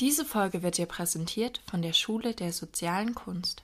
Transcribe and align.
Diese 0.00 0.24
Folge 0.24 0.62
wird 0.62 0.78
dir 0.78 0.86
präsentiert 0.86 1.60
von 1.70 1.82
der 1.82 1.92
Schule 1.92 2.32
der 2.32 2.54
sozialen 2.54 3.14
Kunst. 3.14 3.62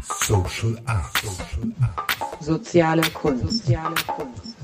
Social 0.00 0.80
Art. 0.86 1.18
Social 1.18 1.70
Art. 1.82 2.42
Soziale 2.42 3.02
Kunst. 3.10 3.58
Soziale 3.58 3.94
Kunst. 4.06 4.56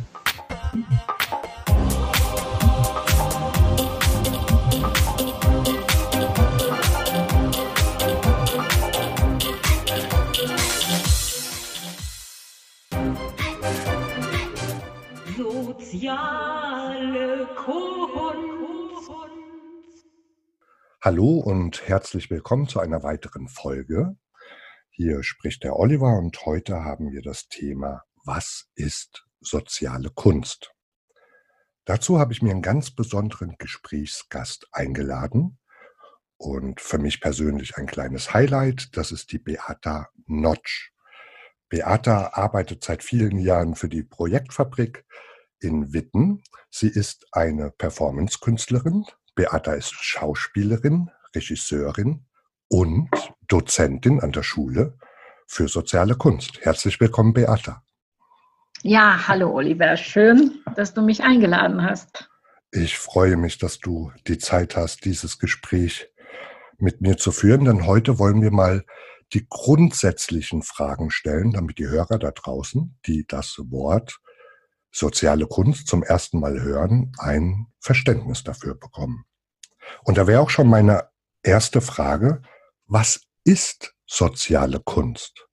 Soziale 15.36 17.48
Kunst. 17.54 17.99
Hallo 21.02 21.38
und 21.38 21.88
herzlich 21.88 22.28
willkommen 22.28 22.68
zu 22.68 22.78
einer 22.78 23.02
weiteren 23.02 23.48
Folge. 23.48 24.18
Hier 24.90 25.22
spricht 25.22 25.64
der 25.64 25.76
Oliver 25.76 26.18
und 26.18 26.44
heute 26.44 26.84
haben 26.84 27.10
wir 27.10 27.22
das 27.22 27.48
Thema 27.48 28.02
Was 28.26 28.68
ist 28.74 29.26
soziale 29.40 30.10
Kunst? 30.10 30.74
Dazu 31.86 32.18
habe 32.18 32.34
ich 32.34 32.42
mir 32.42 32.50
einen 32.50 32.60
ganz 32.60 32.90
besonderen 32.90 33.56
Gesprächsgast 33.56 34.68
eingeladen 34.72 35.58
und 36.36 36.82
für 36.82 36.98
mich 36.98 37.22
persönlich 37.22 37.78
ein 37.78 37.86
kleines 37.86 38.34
Highlight, 38.34 38.94
das 38.94 39.10
ist 39.10 39.32
die 39.32 39.38
Beata 39.38 40.10
Notch. 40.26 40.92
Beata 41.70 42.34
arbeitet 42.34 42.84
seit 42.84 43.02
vielen 43.02 43.38
Jahren 43.38 43.74
für 43.74 43.88
die 43.88 44.02
Projektfabrik 44.02 45.06
in 45.60 45.94
Witten. 45.94 46.42
Sie 46.68 46.88
ist 46.88 47.26
eine 47.32 47.70
Performance-Künstlerin. 47.70 49.06
Beata 49.34 49.72
ist 49.72 49.94
Schauspielerin, 49.94 51.10
Regisseurin 51.34 52.26
und 52.68 53.10
Dozentin 53.48 54.20
an 54.20 54.32
der 54.32 54.42
Schule 54.42 54.98
für 55.46 55.68
soziale 55.68 56.14
Kunst. 56.16 56.60
Herzlich 56.60 57.00
willkommen, 57.00 57.32
Beata. 57.32 57.82
Ja, 58.82 59.28
hallo 59.28 59.52
Oliver. 59.52 59.96
Schön, 59.96 60.62
dass 60.76 60.94
du 60.94 61.02
mich 61.02 61.22
eingeladen 61.22 61.82
hast. 61.82 62.30
Ich 62.72 62.98
freue 62.98 63.36
mich, 63.36 63.58
dass 63.58 63.78
du 63.78 64.12
die 64.26 64.38
Zeit 64.38 64.76
hast, 64.76 65.04
dieses 65.04 65.38
Gespräch 65.38 66.08
mit 66.78 67.00
mir 67.00 67.16
zu 67.16 67.32
führen, 67.32 67.64
denn 67.64 67.86
heute 67.86 68.18
wollen 68.18 68.42
wir 68.42 68.52
mal 68.52 68.84
die 69.32 69.46
grundsätzlichen 69.48 70.62
Fragen 70.62 71.10
stellen, 71.10 71.52
damit 71.52 71.78
die 71.78 71.88
Hörer 71.88 72.18
da 72.18 72.30
draußen, 72.30 72.98
die 73.06 73.26
das 73.28 73.56
Wort 73.68 74.18
soziale 74.90 75.46
Kunst 75.46 75.86
zum 75.86 76.02
ersten 76.02 76.40
Mal 76.40 76.60
hören, 76.60 77.12
ein 77.18 77.66
Verständnis 77.80 78.44
dafür 78.44 78.74
bekommen. 78.74 79.24
Und 80.04 80.18
da 80.18 80.26
wäre 80.26 80.40
auch 80.40 80.50
schon 80.50 80.68
meine 80.68 81.08
erste 81.42 81.80
Frage, 81.80 82.42
was 82.86 83.22
ist 83.44 83.94
soziale 84.06 84.80
Kunst? 84.80 85.46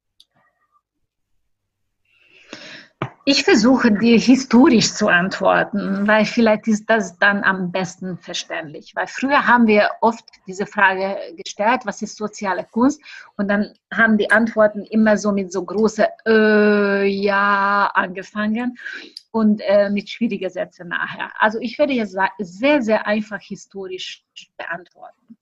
Ich 3.29 3.43
versuche 3.43 3.91
dir 3.91 4.17
historisch 4.17 4.93
zu 4.93 5.09
antworten, 5.09 6.07
weil 6.07 6.23
vielleicht 6.23 6.65
ist 6.69 6.89
das 6.89 7.19
dann 7.19 7.43
am 7.43 7.73
besten 7.73 8.17
verständlich. 8.17 8.93
Weil 8.95 9.07
früher 9.07 9.45
haben 9.45 9.67
wir 9.67 9.89
oft 9.99 10.23
diese 10.47 10.65
Frage 10.65 11.17
gestellt, 11.35 11.81
was 11.83 12.01
ist 12.01 12.15
soziale 12.15 12.65
Kunst? 12.71 13.01
Und 13.35 13.49
dann 13.49 13.73
haben 13.93 14.17
die 14.17 14.31
Antworten 14.31 14.85
immer 14.85 15.17
so 15.17 15.33
mit 15.33 15.51
so 15.51 15.61
große 15.65 16.07
äh, 16.25 17.05
ja 17.05 17.91
angefangen 17.93 18.77
und 19.37 19.61
äh, 19.61 19.91
mit 19.91 20.09
schwierigen 20.09 20.49
Sätzen 20.49 20.87
nachher. 20.87 21.29
Also 21.39 21.59
ich 21.59 21.77
werde 21.77 21.93
jetzt 21.93 22.17
sehr, 22.39 22.81
sehr 22.81 23.05
einfach 23.05 23.39
historisch 23.39 24.25
beantworten. 24.57 25.37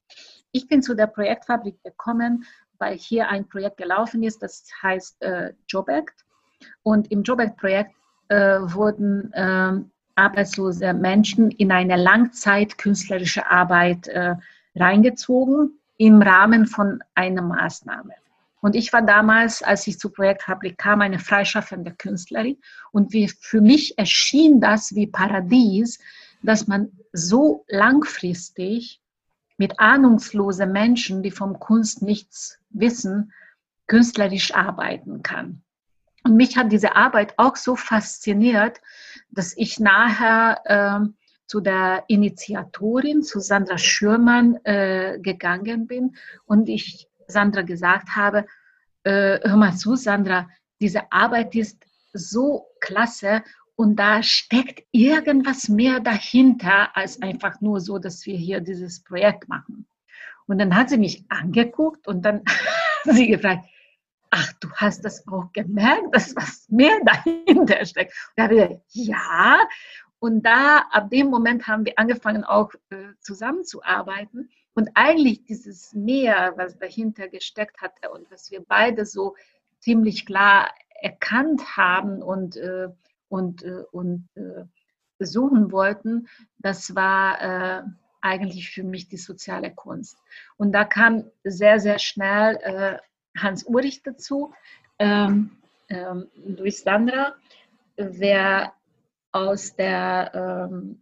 Ich 0.52 0.68
bin 0.68 0.82
zu 0.82 0.96
der 0.96 1.08
Projektfabrik 1.08 1.82
gekommen, 1.82 2.44
weil 2.78 2.98
hier 2.98 3.30
ein 3.30 3.48
Projekt 3.48 3.78
gelaufen 3.78 4.22
ist, 4.24 4.44
das 4.44 4.66
heißt 4.84 5.22
äh, 5.22 5.54
Jobact. 5.70 6.26
Und 6.84 7.10
im 7.10 7.24
Jobact-Projekt 7.24 7.96
äh, 8.28 8.60
wurden 8.60 9.32
äh, 9.32 9.74
arbeitslose 10.16 10.94
Menschen 10.94 11.52
in 11.52 11.72
eine 11.72 11.96
Langzeit-künstlerische 11.96 13.50
Arbeit 13.50 14.10
äh, 14.10 14.36
reingezogen 14.76 15.80
im 15.98 16.22
Rahmen 16.22 16.66
von 16.66 17.02
einer 17.14 17.42
Maßnahme. 17.42 18.14
Und 18.66 18.76
ich 18.76 18.92
war 18.92 19.04
damals, 19.04 19.62
als 19.62 19.86
ich 19.86 20.00
zur 20.00 20.12
Projektfabrik 20.12 20.80
kam, 20.80 21.02
eine 21.02 21.20
freischaffende 21.20 21.94
Künstlerin. 21.94 22.58
Und 22.92 23.14
wie, 23.14 23.28
für 23.28 23.62
mich 23.62 23.96
erschien 24.00 24.60
das 24.60 24.96
wie 24.96 25.06
Paradies, 25.06 26.00
dass 26.42 26.66
man 26.66 26.92
so 27.14 27.64
langfristig 27.68 29.04
mit 29.58 29.80
ahnungslosen 29.80 30.72
Menschen, 30.72 31.22
die 31.22 31.30
vom 31.30 31.60
Kunst 31.60 32.02
nichts 32.02 32.58
wissen, 32.72 33.32
künstlerisch 33.86 34.56
arbeiten 34.56 35.22
kann. 35.22 35.62
Und 36.24 36.36
mich 36.36 36.58
hat 36.58 36.72
diese 36.72 36.96
Arbeit 36.96 37.36
auch 37.38 37.58
so 37.58 37.76
fasziniert, 37.76 38.82
dass 39.30 39.56
ich 39.56 39.80
nachher 39.80 40.62
äh, 40.66 41.08
zu 41.46 41.62
der 41.62 42.06
Initiatorin, 42.08 43.22
zu 43.22 43.42
Sandra 43.42 43.78
Schürmann, 43.78 44.56
äh, 44.64 45.20
gegangen 45.22 45.86
bin 45.86 46.16
und 46.48 46.68
ich 46.68 47.08
Sandra 47.28 47.62
gesagt 47.62 48.16
habe, 48.16 48.46
äh, 49.04 49.40
hör 49.44 49.58
mal 49.58 49.76
zu, 49.76 49.96
Sandra, 49.96 50.48
diese 50.82 51.12
Arbeit 51.12 51.56
ist 51.56 51.86
so 52.14 52.68
klasse 52.80 53.44
und 53.76 53.98
da 53.98 54.24
steckt 54.24 54.88
irgendwas 54.92 55.68
mehr 55.68 56.00
dahinter, 56.00 56.96
als 56.96 57.22
einfach 57.22 57.60
nur 57.62 57.82
so, 57.82 58.00
dass 58.00 58.26
wir 58.26 58.38
hier 58.38 58.62
dieses 58.62 59.04
Projekt 59.04 59.50
machen. 59.50 59.86
Und 60.48 60.60
dann 60.60 60.76
hat 60.76 60.90
sie 60.90 60.98
mich 60.98 61.26
angeguckt 61.30 62.08
und 62.08 62.22
dann 62.24 62.44
sie 63.04 63.28
gefragt, 63.28 63.66
ach, 64.30 64.54
du 64.60 64.70
hast 64.74 65.04
das 65.04 65.28
auch 65.28 65.52
gemerkt, 65.54 66.14
dass 66.14 66.36
was 66.36 66.68
mehr 66.70 67.00
dahinter 67.06 67.86
steckt. 67.86 68.14
Und 68.30 68.34
da 68.38 68.44
habe 68.44 68.56
ich 68.56 68.62
gesagt, 68.62 68.82
ja. 68.90 69.60
Und 70.20 70.44
da, 70.44 70.86
ab 70.92 71.10
dem 71.10 71.28
Moment 71.28 71.68
haben 71.68 71.86
wir 71.86 71.98
angefangen, 71.98 72.44
auch 72.44 72.74
äh, 72.90 73.14
zusammenzuarbeiten. 73.20 74.50
Und 74.74 74.90
eigentlich 74.94 75.46
dieses 75.46 75.94
Mehr, 75.94 76.54
was 76.58 76.78
dahinter 76.78 77.28
gesteckt 77.28 77.82
hatte 77.82 78.10
und 78.12 78.30
was 78.32 78.52
wir 78.52 78.64
beide 78.66 79.06
so 79.06 79.36
ziemlich 79.80 80.26
klar 80.26 80.70
erkannt 81.02 81.78
haben 81.78 82.22
und, 82.22 82.58
äh, 82.58 82.90
und, 83.30 83.64
äh, 83.64 83.84
und 83.92 84.28
äh, 84.36 84.66
suchen 85.20 85.72
wollten, 85.72 86.28
das 86.58 86.96
war 86.96 87.42
äh, 87.42 87.84
eigentlich 88.22 88.72
für 88.72 88.84
mich 88.84 89.08
die 89.08 89.18
soziale 89.18 89.72
Kunst. 89.72 90.18
Und 90.58 90.72
da 90.72 90.84
kam 90.84 91.26
sehr, 91.44 91.80
sehr 91.80 92.00
schnell 92.00 92.56
äh, 92.58 92.98
Hans 93.40 93.64
Ulrich 93.64 94.02
dazu, 94.04 94.54
ähm, 94.98 95.58
ähm, 95.90 96.28
Luis 96.36 96.82
Sandra, 96.82 97.36
wer 97.98 98.74
aus 99.36 99.76
der 99.76 100.32
ähm, 100.72 101.02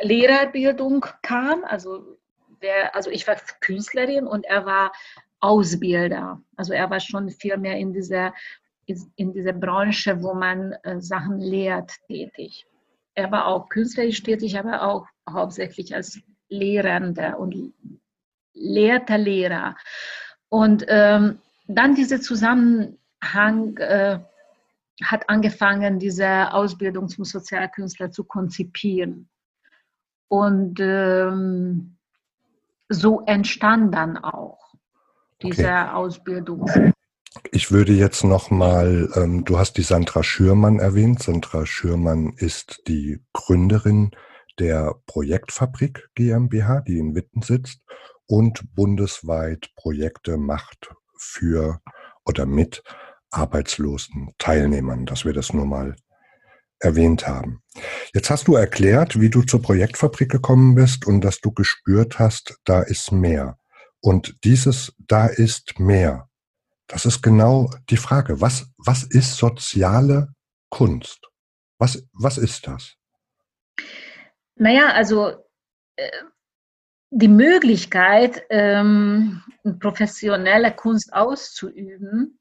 Lehrerbildung 0.00 1.04
kam, 1.20 1.64
also, 1.64 2.16
der, 2.62 2.96
also 2.96 3.10
ich 3.10 3.28
war 3.28 3.36
Künstlerin 3.60 4.26
und 4.26 4.46
er 4.46 4.64
war 4.64 4.92
Ausbilder. 5.40 6.40
Also 6.56 6.72
er 6.72 6.88
war 6.88 6.98
schon 6.98 7.28
viel 7.28 7.58
mehr 7.58 7.76
in 7.76 7.92
dieser, 7.92 8.32
in 8.86 9.34
dieser 9.34 9.52
Branche, 9.52 10.22
wo 10.22 10.32
man 10.32 10.72
äh, 10.82 10.98
Sachen 10.98 11.38
lehrt, 11.40 11.92
tätig. 12.06 12.66
Er 13.14 13.30
war 13.30 13.46
auch 13.46 13.68
künstlerisch 13.68 14.22
tätig, 14.22 14.58
aber 14.58 14.82
auch 14.82 15.06
hauptsächlich 15.28 15.94
als 15.94 16.18
Lehrender 16.48 17.38
und 17.38 17.74
lehrter 18.54 19.18
Lehrer. 19.18 19.76
Und 20.48 20.86
ähm, 20.88 21.38
dann 21.66 21.94
dieser 21.94 22.22
Zusammenhang 22.22 23.76
äh, 23.76 24.20
hat 25.02 25.28
angefangen, 25.28 25.98
diese 25.98 26.52
Ausbildung 26.52 27.08
zum 27.08 27.24
Sozialkünstler 27.24 28.10
zu 28.10 28.24
konzipieren. 28.24 29.28
Und 30.28 30.78
ähm, 30.80 31.96
so 32.88 33.22
entstand 33.26 33.94
dann 33.94 34.16
auch 34.18 34.74
diese 35.42 35.64
okay. 35.64 35.88
Ausbildung. 35.90 36.70
Ich 37.50 37.72
würde 37.72 37.92
jetzt 37.92 38.24
nochmal, 38.24 39.10
ähm, 39.14 39.44
du 39.44 39.58
hast 39.58 39.76
die 39.76 39.82
Sandra 39.82 40.22
Schürmann 40.22 40.78
erwähnt. 40.78 41.22
Sandra 41.22 41.66
Schürmann 41.66 42.32
ist 42.36 42.82
die 42.86 43.20
Gründerin 43.32 44.12
der 44.58 44.94
Projektfabrik 45.06 46.08
GmbH, 46.14 46.80
die 46.82 46.98
in 46.98 47.14
Witten 47.14 47.42
sitzt 47.42 47.80
und 48.26 48.74
bundesweit 48.74 49.70
Projekte 49.74 50.36
macht 50.36 50.94
für 51.16 51.80
oder 52.24 52.46
mit 52.46 52.82
arbeitslosen 53.36 54.32
Teilnehmern, 54.38 55.06
dass 55.06 55.24
wir 55.24 55.32
das 55.32 55.52
nur 55.52 55.66
mal 55.66 55.96
erwähnt 56.80 57.26
haben. 57.26 57.62
Jetzt 58.12 58.30
hast 58.30 58.48
du 58.48 58.54
erklärt, 58.54 59.20
wie 59.20 59.30
du 59.30 59.42
zur 59.42 59.62
Projektfabrik 59.62 60.30
gekommen 60.30 60.74
bist 60.74 61.06
und 61.06 61.22
dass 61.22 61.40
du 61.40 61.52
gespürt 61.52 62.18
hast, 62.18 62.58
da 62.64 62.82
ist 62.82 63.12
mehr. 63.12 63.58
Und 64.00 64.36
dieses 64.44 64.92
da 64.98 65.26
ist 65.26 65.78
mehr, 65.78 66.28
das 66.86 67.06
ist 67.06 67.22
genau 67.22 67.70
die 67.88 67.96
Frage. 67.96 68.40
Was, 68.40 68.66
was 68.76 69.02
ist 69.04 69.36
soziale 69.36 70.34
Kunst? 70.68 71.20
Was, 71.78 72.06
was 72.12 72.38
ist 72.38 72.66
das? 72.66 72.96
Naja, 74.56 74.92
also 74.92 75.32
äh, 75.96 76.10
die 77.10 77.28
Möglichkeit, 77.28 78.44
ähm, 78.50 79.42
professionelle 79.80 80.72
Kunst 80.72 81.12
auszuüben 81.12 82.38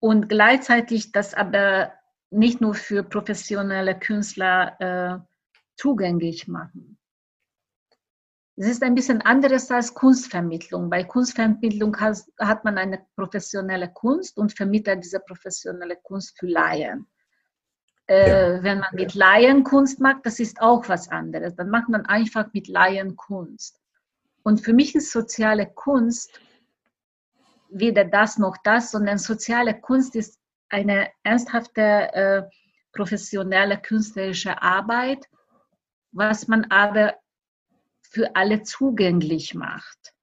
und 0.00 0.28
gleichzeitig 0.28 1.12
das 1.12 1.34
aber 1.34 1.92
nicht 2.30 2.60
nur 2.60 2.74
für 2.74 3.02
professionelle 3.02 3.98
Künstler 3.98 4.76
äh, 4.80 5.18
zugänglich 5.76 6.48
machen. 6.48 6.98
Es 8.56 8.66
ist 8.66 8.82
ein 8.82 8.96
bisschen 8.96 9.22
anderes 9.22 9.70
als 9.70 9.94
Kunstvermittlung. 9.94 10.90
Bei 10.90 11.04
Kunstvermittlung 11.04 11.96
hat, 12.00 12.18
hat 12.40 12.64
man 12.64 12.76
eine 12.76 13.06
professionelle 13.14 13.88
Kunst 13.92 14.36
und 14.36 14.52
vermittelt 14.52 15.04
diese 15.04 15.20
professionelle 15.20 15.96
Kunst 16.02 16.36
für 16.36 16.48
Laien. 16.48 17.06
Äh, 18.08 18.56
ja. 18.56 18.62
Wenn 18.64 18.80
man 18.80 18.94
mit 18.94 19.14
Laien 19.14 19.62
Kunst 19.62 20.00
macht, 20.00 20.26
das 20.26 20.40
ist 20.40 20.60
auch 20.60 20.88
was 20.88 21.08
anderes. 21.08 21.54
Dann 21.54 21.70
macht 21.70 21.88
man 21.88 22.04
einfach 22.06 22.52
mit 22.52 22.66
Laien 22.66 23.14
Kunst. 23.14 23.80
Und 24.42 24.60
für 24.60 24.72
mich 24.72 24.94
ist 24.96 25.12
soziale 25.12 25.66
Kunst 25.66 26.40
weder 27.68 28.04
das 28.04 28.38
noch 28.38 28.56
das, 28.64 28.90
sondern 28.90 29.18
soziale 29.18 29.78
Kunst 29.80 30.16
ist 30.16 30.38
eine 30.68 31.10
ernsthafte 31.22 31.80
äh, 31.82 32.42
professionelle 32.92 33.78
künstlerische 33.78 34.60
Arbeit, 34.60 35.28
was 36.12 36.48
man 36.48 36.64
aber 36.70 37.14
für 38.02 38.34
alle 38.34 38.62
zugänglich 38.62 39.54
macht. 39.54 40.14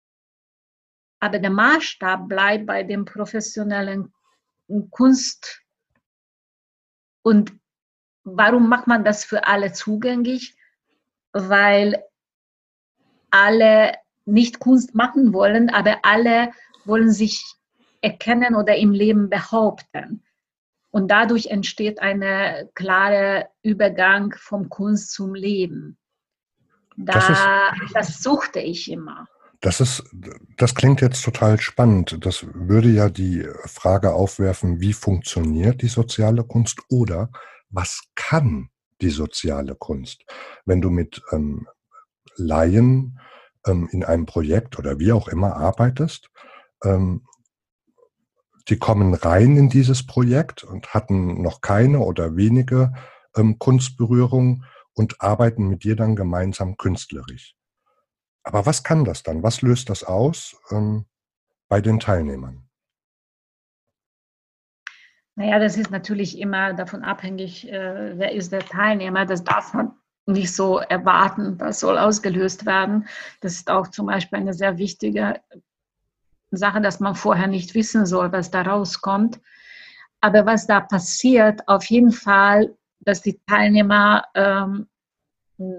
Aber 1.19 1.39
der 1.39 1.49
Maßstab 1.49 2.27
bleibt 2.27 2.65
bei 2.65 2.83
dem 2.83 3.05
professionellen 3.05 4.13
Kunst. 4.89 5.61
Und 7.23 7.53
warum 8.23 8.69
macht 8.69 8.87
man 8.87 9.03
das 9.03 9.25
für 9.25 9.47
alle 9.47 9.71
zugänglich? 9.71 10.55
Weil 11.31 12.03
alle 13.31 13.93
nicht 14.25 14.59
Kunst 14.59 14.95
machen 14.95 15.33
wollen, 15.33 15.69
aber 15.69 15.99
alle 16.03 16.51
wollen 16.87 17.11
sich 17.11 17.43
erkennen 18.01 18.55
oder 18.55 18.75
im 18.75 18.91
Leben 18.91 19.29
behaupten. 19.29 20.23
Und 20.91 21.09
dadurch 21.09 21.47
entsteht 21.47 21.99
ein 21.99 22.23
klarer 22.73 23.49
Übergang 23.63 24.33
vom 24.37 24.69
Kunst 24.69 25.11
zum 25.11 25.35
Leben. 25.35 25.97
Da, 26.95 27.13
das, 27.13 27.29
ist, 27.29 27.95
das 27.95 28.23
suchte 28.23 28.59
ich 28.59 28.89
immer. 28.89 29.27
Das 29.59 29.81
ist, 29.81 30.03
das 30.57 30.75
klingt 30.75 31.01
jetzt 31.01 31.23
total 31.23 31.59
spannend. 31.59 32.25
Das 32.25 32.45
würde 32.53 32.89
ja 32.89 33.09
die 33.09 33.45
Frage 33.65 34.13
aufwerfen, 34.13 34.79
wie 34.79 34.93
funktioniert 34.93 35.81
die 35.81 35.87
soziale 35.87 36.43
Kunst 36.43 36.81
oder 36.89 37.29
was 37.69 38.03
kann 38.15 38.69
die 39.01 39.09
soziale 39.09 39.75
Kunst? 39.75 40.23
Wenn 40.65 40.81
du 40.81 40.89
mit 40.89 41.21
ähm, 41.31 41.67
Laien 42.35 43.19
ähm, 43.65 43.89
in 43.91 44.03
einem 44.03 44.25
Projekt 44.25 44.77
oder 44.79 44.99
wie 44.99 45.11
auch 45.11 45.27
immer 45.27 45.55
arbeitest, 45.55 46.29
ähm, 46.83 47.25
die 48.67 48.77
kommen 48.77 49.13
rein 49.13 49.57
in 49.57 49.69
dieses 49.69 50.05
Projekt 50.05 50.63
und 50.63 50.93
hatten 50.93 51.41
noch 51.41 51.61
keine 51.61 51.99
oder 51.99 52.35
wenige 52.35 52.93
ähm, 53.35 53.59
Kunstberührungen 53.59 54.65
und 54.93 55.21
arbeiten 55.21 55.67
mit 55.67 55.83
dir 55.83 55.95
dann 55.95 56.15
gemeinsam 56.15 56.77
künstlerisch. 56.77 57.55
Aber 58.43 58.65
was 58.65 58.83
kann 58.83 59.05
das 59.05 59.23
dann? 59.23 59.43
Was 59.43 59.61
löst 59.61 59.89
das 59.89 60.03
aus 60.03 60.55
ähm, 60.71 61.05
bei 61.67 61.81
den 61.81 61.99
Teilnehmern? 61.99 62.67
Naja, 65.35 65.59
das 65.59 65.77
ist 65.77 65.91
natürlich 65.91 66.39
immer 66.39 66.73
davon 66.73 67.03
abhängig, 67.03 67.69
äh, 67.69 68.17
wer 68.17 68.31
ist 68.31 68.51
der 68.51 68.61
Teilnehmer. 68.61 69.25
Das 69.25 69.43
darf 69.43 69.73
man 69.73 69.91
nicht 70.25 70.55
so 70.55 70.77
erwarten. 70.77 71.57
Das 71.57 71.81
soll 71.81 71.97
ausgelöst 71.97 72.65
werden. 72.65 73.07
Das 73.41 73.53
ist 73.53 73.69
auch 73.69 73.89
zum 73.89 74.05
Beispiel 74.05 74.39
eine 74.39 74.53
sehr 74.53 74.77
wichtige 74.77 75.41
Sache, 76.51 76.81
dass 76.81 76.99
man 76.99 77.15
vorher 77.15 77.47
nicht 77.47 77.75
wissen 77.75 78.05
soll, 78.05 78.31
was 78.31 78.51
da 78.51 78.61
rauskommt. 78.61 79.39
Aber 80.21 80.45
was 80.45 80.67
da 80.67 80.79
passiert, 80.79 81.67
auf 81.67 81.85
jeden 81.85 82.11
Fall 82.11 82.75
dass 83.05 83.21
die 83.21 83.39
Teilnehmer 83.47 84.25
ähm, 84.33 84.87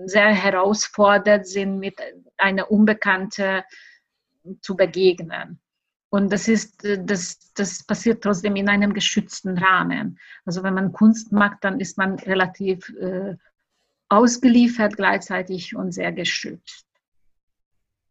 sehr 0.07 0.29
herausfordert 0.29 1.47
sind, 1.47 1.79
mit 1.79 2.01
einer 2.39 2.71
Unbekannten 2.71 3.63
zu 4.63 4.77
begegnen. 4.77 5.61
Und 6.09 6.33
das 6.33 6.49
ist, 6.49 6.87
das, 7.01 7.53
das 7.55 7.85
passiert 7.85 8.23
trotzdem 8.23 8.57
in 8.57 8.69
einem 8.69 8.95
geschützten 8.95 9.59
Rahmen. 9.59 10.19
Also 10.47 10.62
wenn 10.62 10.75
man 10.75 10.93
Kunst 10.93 11.33
macht, 11.33 11.59
dann 11.62 11.81
ist 11.81 11.99
man 11.99 12.15
relativ 12.21 12.89
äh, 12.91 13.37
ausgeliefert 14.09 14.97
gleichzeitig 14.97 15.75
und 15.75 15.93
sehr 15.93 16.12
geschützt. 16.12 16.87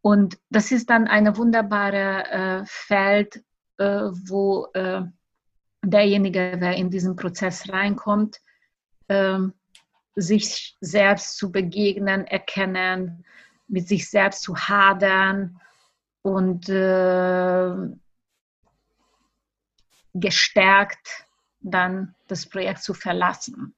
Und 0.06 0.38
das 0.50 0.70
ist 0.70 0.88
dann 0.88 1.08
eine 1.08 1.36
wunderbare 1.36 2.30
äh, 2.30 2.64
Feld, 2.64 3.42
äh, 3.78 4.02
wo 4.28 4.68
äh, 4.72 5.02
derjenige, 5.82 6.56
der 6.58 6.76
in 6.76 6.90
diesen 6.90 7.16
Prozess 7.16 7.68
reinkommt, 7.68 8.40
ähm, 9.08 9.52
sich 10.14 10.76
selbst 10.80 11.36
zu 11.36 11.50
begegnen, 11.50 12.24
erkennen, 12.24 13.24
mit 13.66 13.88
sich 13.88 14.08
selbst 14.08 14.42
zu 14.42 14.56
hadern 14.56 15.60
und 16.22 16.68
äh, 16.68 17.74
gestärkt 20.14 21.26
dann 21.58 22.14
das 22.28 22.48
Projekt 22.48 22.84
zu 22.84 22.94
verlassen. 22.94 23.74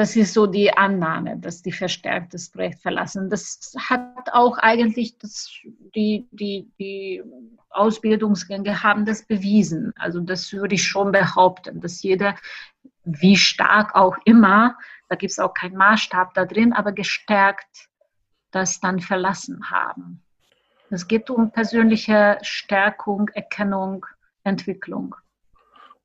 Das 0.00 0.16
ist 0.16 0.32
so 0.32 0.46
die 0.46 0.72
Annahme, 0.72 1.36
dass 1.36 1.60
die 1.60 1.72
verstärkt 1.72 2.32
das 2.32 2.48
Projekt 2.48 2.80
verlassen. 2.80 3.28
Das 3.28 3.74
hat 3.76 4.32
auch 4.32 4.56
eigentlich 4.56 5.18
das, 5.18 5.52
die, 5.94 6.26
die, 6.30 6.70
die 6.78 7.22
Ausbildungsgänge 7.68 8.82
haben 8.82 9.04
das 9.04 9.26
bewiesen. 9.26 9.92
Also 9.96 10.20
das 10.20 10.54
würde 10.54 10.76
ich 10.76 10.84
schon 10.84 11.12
behaupten, 11.12 11.82
dass 11.82 12.02
jeder 12.02 12.34
wie 13.04 13.36
stark 13.36 13.94
auch 13.94 14.16
immer, 14.24 14.78
da 15.10 15.16
gibt 15.16 15.32
es 15.32 15.38
auch 15.38 15.52
keinen 15.52 15.76
Maßstab 15.76 16.32
da 16.32 16.46
drin, 16.46 16.72
aber 16.72 16.92
gestärkt 16.92 17.90
das 18.52 18.80
dann 18.80 19.00
verlassen 19.00 19.70
haben. 19.70 20.22
Es 20.88 21.08
geht 21.08 21.28
um 21.28 21.52
persönliche 21.52 22.38
Stärkung, 22.40 23.28
Erkennung, 23.34 24.06
Entwicklung. 24.44 25.14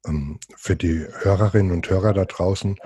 Ähm, 0.06 0.40
für 0.56 0.76
die 0.76 1.06
Hörerinnen 1.22 1.72
und 1.72 1.90
Hörer 1.90 2.14
da 2.14 2.26
draußen, 2.26 2.78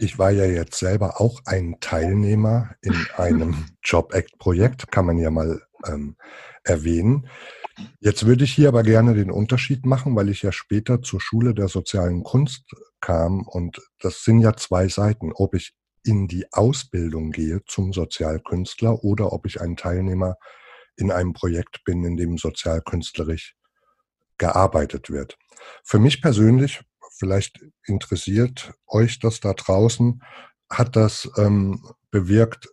ich 0.00 0.18
war 0.18 0.30
ja 0.30 0.44
jetzt 0.44 0.78
selber 0.78 1.20
auch 1.20 1.40
ein 1.46 1.76
Teilnehmer 1.80 2.70
in 2.82 2.94
einem 3.16 3.66
Job 3.82 4.14
Act 4.14 4.38
Projekt, 4.38 4.90
kann 4.90 5.06
man 5.06 5.18
ja 5.18 5.30
mal 5.30 5.62
ähm, 5.86 6.16
erwähnen. 6.64 7.28
Jetzt 8.00 8.26
würde 8.26 8.44
ich 8.44 8.52
hier 8.52 8.68
aber 8.68 8.82
gerne 8.82 9.14
den 9.14 9.30
Unterschied 9.30 9.86
machen, 9.86 10.16
weil 10.16 10.28
ich 10.28 10.42
ja 10.42 10.52
später 10.52 11.02
zur 11.02 11.20
Schule 11.20 11.54
der 11.54 11.68
sozialen 11.68 12.24
Kunst 12.24 12.64
kam 13.00 13.46
und 13.46 13.80
das 14.00 14.24
sind 14.24 14.40
ja 14.40 14.56
zwei 14.56 14.88
Seiten, 14.88 15.32
ob 15.32 15.54
ich 15.54 15.74
in 16.04 16.26
die 16.26 16.52
Ausbildung 16.52 17.30
gehe 17.30 17.60
zum 17.66 17.92
Sozialkünstler 17.92 19.04
oder 19.04 19.32
ob 19.32 19.46
ich 19.46 19.60
ein 19.60 19.76
Teilnehmer 19.76 20.36
in 20.96 21.12
einem 21.12 21.32
Projekt 21.32 21.84
bin, 21.84 22.04
in 22.04 22.16
dem 22.16 22.38
sozialkünstlerisch 22.38 23.54
gearbeitet 24.38 25.10
wird. 25.10 25.36
Für 25.84 25.98
mich 25.98 26.22
persönlich, 26.22 26.82
vielleicht 27.16 27.60
interessiert 27.84 28.72
euch 28.86 29.18
das 29.18 29.40
da 29.40 29.52
draußen, 29.52 30.22
hat 30.70 30.96
das 30.96 31.28
ähm, 31.36 31.82
bewirkt, 32.10 32.68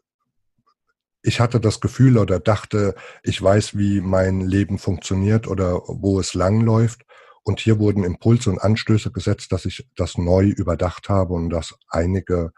ich 1.22 1.40
hatte 1.40 1.60
das 1.60 1.82
Gefühl 1.82 2.20
oder 2.20 2.40
dachte, 2.40 2.94
ich 3.24 3.42
weiß, 3.42 3.76
wie 3.78 4.00
mein 4.00 4.42
Leben 4.42 4.78
funktioniert 4.78 5.48
oder 5.48 5.82
wo 5.88 6.20
es 6.20 6.36
langläuft. 6.36 7.04
Und 7.44 7.60
hier 7.60 7.80
wurden 7.80 8.04
Impulse 8.04 8.52
und 8.52 8.60
Anstöße 8.60 9.12
gesetzt, 9.12 9.52
dass 9.52 9.66
ich 9.66 9.90
das 9.96 10.18
neu 10.18 10.46
überdacht 10.46 11.10
habe 11.10 11.34
und 11.34 11.50
dass 11.50 11.76
einige 11.90 12.52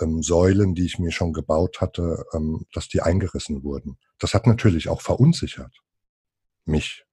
ähm, 0.00 0.22
Säulen, 0.22 0.74
die 0.74 0.86
ich 0.86 0.98
mir 0.98 1.12
schon 1.12 1.32
gebaut 1.32 1.80
hatte, 1.80 2.24
ähm, 2.32 2.66
dass 2.72 2.88
die 2.88 3.02
eingerissen 3.02 3.62
wurden. 3.62 3.98
Das 4.18 4.34
hat 4.34 4.46
natürlich 4.46 4.88
auch 4.88 5.00
verunsichert 5.00 5.74
mich. 6.64 7.04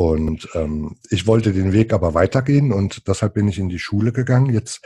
Und 0.00 0.48
ähm, 0.54 0.96
ich 1.10 1.26
wollte 1.26 1.52
den 1.52 1.72
Weg 1.72 1.92
aber 1.92 2.14
weitergehen 2.14 2.72
und 2.72 3.06
deshalb 3.06 3.34
bin 3.34 3.48
ich 3.48 3.58
in 3.58 3.68
die 3.68 3.78
Schule 3.78 4.12
gegangen. 4.12 4.52
Jetzt 4.52 4.80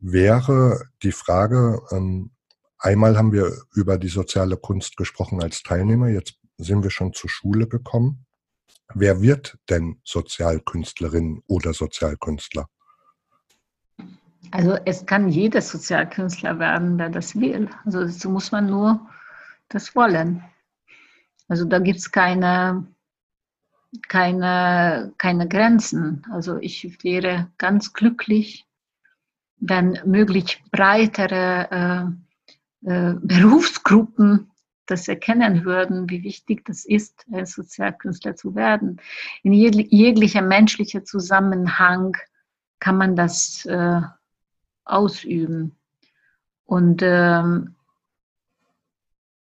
wäre 0.00 0.88
die 1.02 1.12
Frage, 1.12 1.80
ähm, 1.90 2.30
Einmal 2.78 3.16
haben 3.16 3.32
wir 3.32 3.52
über 3.74 3.98
die 3.98 4.08
soziale 4.08 4.56
Kunst 4.56 4.96
gesprochen 4.96 5.42
als 5.42 5.62
Teilnehmer, 5.62 6.08
jetzt 6.08 6.38
sind 6.58 6.82
wir 6.82 6.90
schon 6.90 7.12
zur 7.12 7.30
Schule 7.30 7.66
gekommen. 7.66 8.26
Wer 8.94 9.20
wird 9.20 9.58
denn 9.68 10.00
Sozialkünstlerin 10.04 11.42
oder 11.48 11.72
Sozialkünstler? 11.72 12.68
Also 14.52 14.78
es 14.84 15.04
kann 15.04 15.28
jeder 15.28 15.60
Sozialkünstler 15.60 16.58
werden, 16.58 16.98
der 16.98 17.10
das 17.10 17.34
will. 17.34 17.68
Also 17.84 18.06
so 18.06 18.30
muss 18.30 18.52
man 18.52 18.66
nur 18.66 19.00
das 19.68 19.96
wollen. 19.96 20.44
Also 21.48 21.64
da 21.64 21.78
gibt 21.78 21.98
es 21.98 22.12
keine, 22.12 22.86
keine, 24.02 25.12
keine 25.18 25.48
Grenzen. 25.48 26.26
Also 26.30 26.58
ich 26.58 27.02
wäre 27.02 27.50
ganz 27.58 27.92
glücklich, 27.92 28.66
wenn 29.58 29.98
möglich 30.04 30.62
breitere 30.70 32.14
äh, 32.84 32.90
äh, 32.90 33.14
Berufsgruppen 33.20 34.50
das 34.86 35.08
erkennen 35.08 35.64
würden, 35.64 36.08
wie 36.08 36.22
wichtig 36.22 36.64
das 36.64 36.84
ist, 36.84 37.26
ein 37.32 37.44
Sozialkünstler 37.44 38.36
zu 38.36 38.54
werden. 38.54 39.00
In 39.42 39.52
jeglicher 39.52 40.42
menschlicher 40.42 41.04
Zusammenhang 41.04 42.16
kann 42.78 42.96
man 42.96 43.16
das 43.16 43.66
äh, 43.66 44.00
ausüben. 44.84 45.76
Und 46.64 47.02
ähm, 47.02 47.74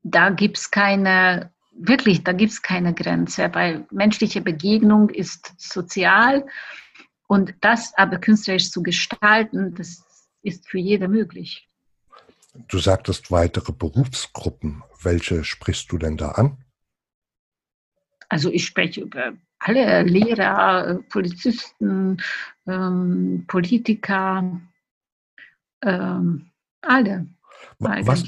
da 0.02 0.30
gibt 0.30 0.58
es 0.58 0.70
keine, 0.70 1.52
wirklich, 1.78 2.24
da 2.24 2.32
gibt 2.32 2.52
es 2.52 2.62
keine 2.62 2.94
Grenze, 2.94 3.50
weil 3.52 3.86
menschliche 3.90 4.40
Begegnung 4.40 5.10
ist 5.10 5.54
sozial 5.56 6.46
und 7.26 7.54
das 7.60 7.92
aber 7.96 8.18
künstlerisch 8.18 8.70
zu 8.70 8.82
gestalten, 8.82 9.74
das 9.74 10.04
ist 10.42 10.68
für 10.68 10.78
jede 10.78 11.08
möglich. 11.08 11.68
Du 12.68 12.78
sagtest 12.78 13.30
weitere 13.30 13.72
Berufsgruppen. 13.72 14.82
Welche 15.00 15.44
sprichst 15.44 15.92
du 15.92 15.98
denn 15.98 16.16
da 16.16 16.30
an? 16.32 16.64
Also 18.28 18.50
ich 18.50 18.66
spreche 18.66 19.02
über 19.02 19.32
alle 19.58 20.02
Lehrer, 20.02 21.00
Polizisten, 21.08 22.18
ähm, 22.66 23.44
Politiker, 23.46 24.60
ähm, 25.82 26.50
alle 26.80 27.26
Was? 27.78 28.24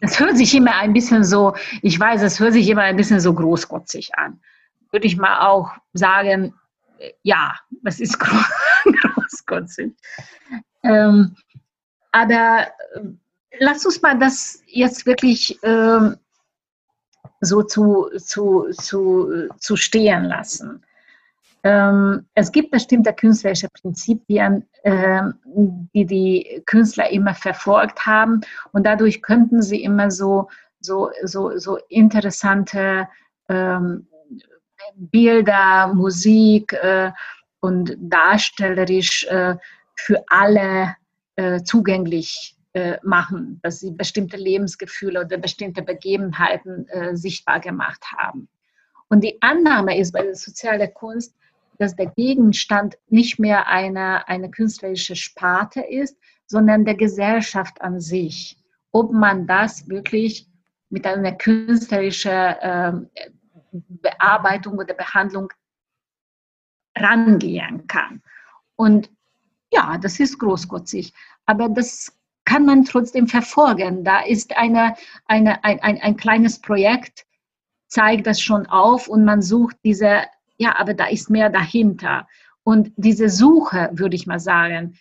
Das 0.00 0.20
hört 0.20 0.36
sich 0.36 0.54
immer 0.54 0.74
ein 0.76 0.92
bisschen 0.92 1.24
so, 1.24 1.54
ich 1.82 1.98
weiß, 1.98 2.22
es 2.22 2.38
hört 2.38 2.52
sich 2.52 2.68
immer 2.68 2.82
ein 2.82 2.96
bisschen 2.96 3.20
so 3.20 3.32
großkotzig 3.32 4.14
an. 4.16 4.40
Würde 4.90 5.06
ich 5.06 5.16
mal 5.16 5.40
auch 5.46 5.70
sagen, 5.92 6.54
ja, 7.22 7.54
das 7.82 8.00
ist 8.00 8.18
großkotzig. 8.84 9.92
Ähm, 10.82 11.36
aber 12.12 12.66
lass 13.58 13.86
uns 13.86 14.02
mal 14.02 14.18
das 14.18 14.62
jetzt 14.66 15.06
wirklich 15.06 15.58
ähm, 15.62 16.16
so 17.40 17.62
zu, 17.62 18.10
zu, 18.18 18.66
zu, 18.72 19.48
zu 19.58 19.76
stehen 19.76 20.24
lassen. 20.24 20.84
Ähm, 21.62 22.26
es 22.34 22.52
gibt 22.52 22.70
bestimmte 22.70 23.12
künstlerische 23.12 23.68
Prinzipien, 23.68 24.66
äh, 24.82 25.22
die 25.44 26.06
die 26.06 26.62
Künstler 26.64 27.10
immer 27.10 27.34
verfolgt 27.34 28.06
haben 28.06 28.40
und 28.72 28.86
dadurch 28.86 29.20
könnten 29.20 29.60
sie 29.60 29.82
immer 29.82 30.10
so, 30.10 30.48
so, 30.80 31.10
so, 31.24 31.58
so 31.58 31.78
interessante 31.88 33.08
ähm, 33.48 34.06
Bilder, 34.96 35.92
Musik 35.94 36.72
äh, 36.72 37.12
und 37.60 37.94
darstellerisch 38.00 39.26
äh, 39.26 39.56
für 39.96 40.24
alle 40.28 40.96
äh, 41.36 41.62
zugänglich 41.62 42.56
äh, 42.72 42.98
machen, 43.02 43.60
dass 43.62 43.80
sie 43.80 43.90
bestimmte 43.90 44.36
Lebensgefühle 44.36 45.24
oder 45.24 45.36
bestimmte 45.36 45.82
Begebenheiten 45.82 46.88
äh, 46.88 47.16
sichtbar 47.16 47.60
gemacht 47.60 48.04
haben. 48.16 48.48
Und 49.08 49.24
die 49.24 49.42
Annahme 49.42 49.98
ist 49.98 50.12
bei 50.12 50.22
der 50.22 50.36
sozialen 50.36 50.92
Kunst, 50.94 51.34
dass 51.80 51.96
der 51.96 52.06
Gegenstand 52.06 52.98
nicht 53.08 53.38
mehr 53.38 53.66
eine, 53.66 54.28
eine 54.28 54.50
künstlerische 54.50 55.16
Sparte 55.16 55.80
ist, 55.80 56.16
sondern 56.46 56.84
der 56.84 56.94
Gesellschaft 56.94 57.80
an 57.80 58.00
sich. 58.00 58.58
Ob 58.92 59.12
man 59.12 59.46
das 59.46 59.88
wirklich 59.88 60.46
mit 60.90 61.06
einer 61.06 61.32
künstlerischen 61.32 62.30
äh, 62.30 62.92
Bearbeitung 63.72 64.78
oder 64.78 64.94
Behandlung 64.94 65.52
rangehen 66.96 67.86
kann. 67.86 68.22
Und 68.76 69.10
ja, 69.72 69.96
das 69.96 70.20
ist 70.20 70.38
großkotzig. 70.38 71.14
Aber 71.46 71.68
das 71.68 72.14
kann 72.44 72.66
man 72.66 72.84
trotzdem 72.84 73.26
verfolgen. 73.26 74.04
Da 74.04 74.20
ist 74.24 74.56
eine, 74.56 74.96
eine, 75.26 75.62
ein, 75.64 75.80
ein, 75.80 75.98
ein 76.02 76.16
kleines 76.16 76.60
Projekt, 76.60 77.24
zeigt 77.86 78.26
das 78.26 78.40
schon 78.40 78.66
auf 78.66 79.08
und 79.08 79.24
man 79.24 79.40
sucht 79.40 79.76
diese, 79.84 80.24
ja, 80.60 80.78
aber 80.78 80.92
da 80.92 81.06
ist 81.06 81.30
mehr 81.30 81.48
dahinter. 81.48 82.28
Und 82.64 82.92
diese 82.96 83.30
Suche, 83.30 83.88
würde 83.94 84.14
ich 84.14 84.26
mal 84.26 84.38
sagen, 84.38 84.98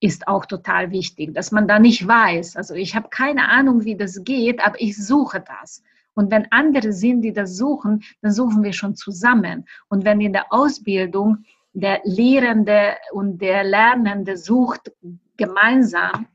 ist 0.00 0.28
auch 0.28 0.44
total 0.44 0.90
wichtig, 0.90 1.34
dass 1.34 1.50
man 1.50 1.66
da 1.66 1.78
nicht 1.78 2.06
weiß. 2.06 2.56
Also 2.56 2.74
ich 2.74 2.94
habe 2.94 3.08
keine 3.08 3.48
Ahnung, 3.48 3.84
wie 3.84 3.96
das 3.96 4.22
geht, 4.22 4.64
aber 4.64 4.78
ich 4.78 5.02
suche 5.02 5.40
das. 5.40 5.82
Und 6.12 6.30
wenn 6.30 6.52
andere 6.52 6.92
sind, 6.92 7.22
die 7.22 7.32
das 7.32 7.56
suchen, 7.56 8.04
dann 8.20 8.32
suchen 8.32 8.62
wir 8.62 8.74
schon 8.74 8.96
zusammen. 8.96 9.66
Und 9.88 10.04
wenn 10.04 10.20
in 10.20 10.34
der 10.34 10.52
Ausbildung 10.52 11.38
der 11.72 12.02
Lehrende 12.04 12.96
und 13.12 13.38
der 13.38 13.64
Lernende 13.64 14.36
sucht 14.36 14.92
gemeinsam, 15.38 16.26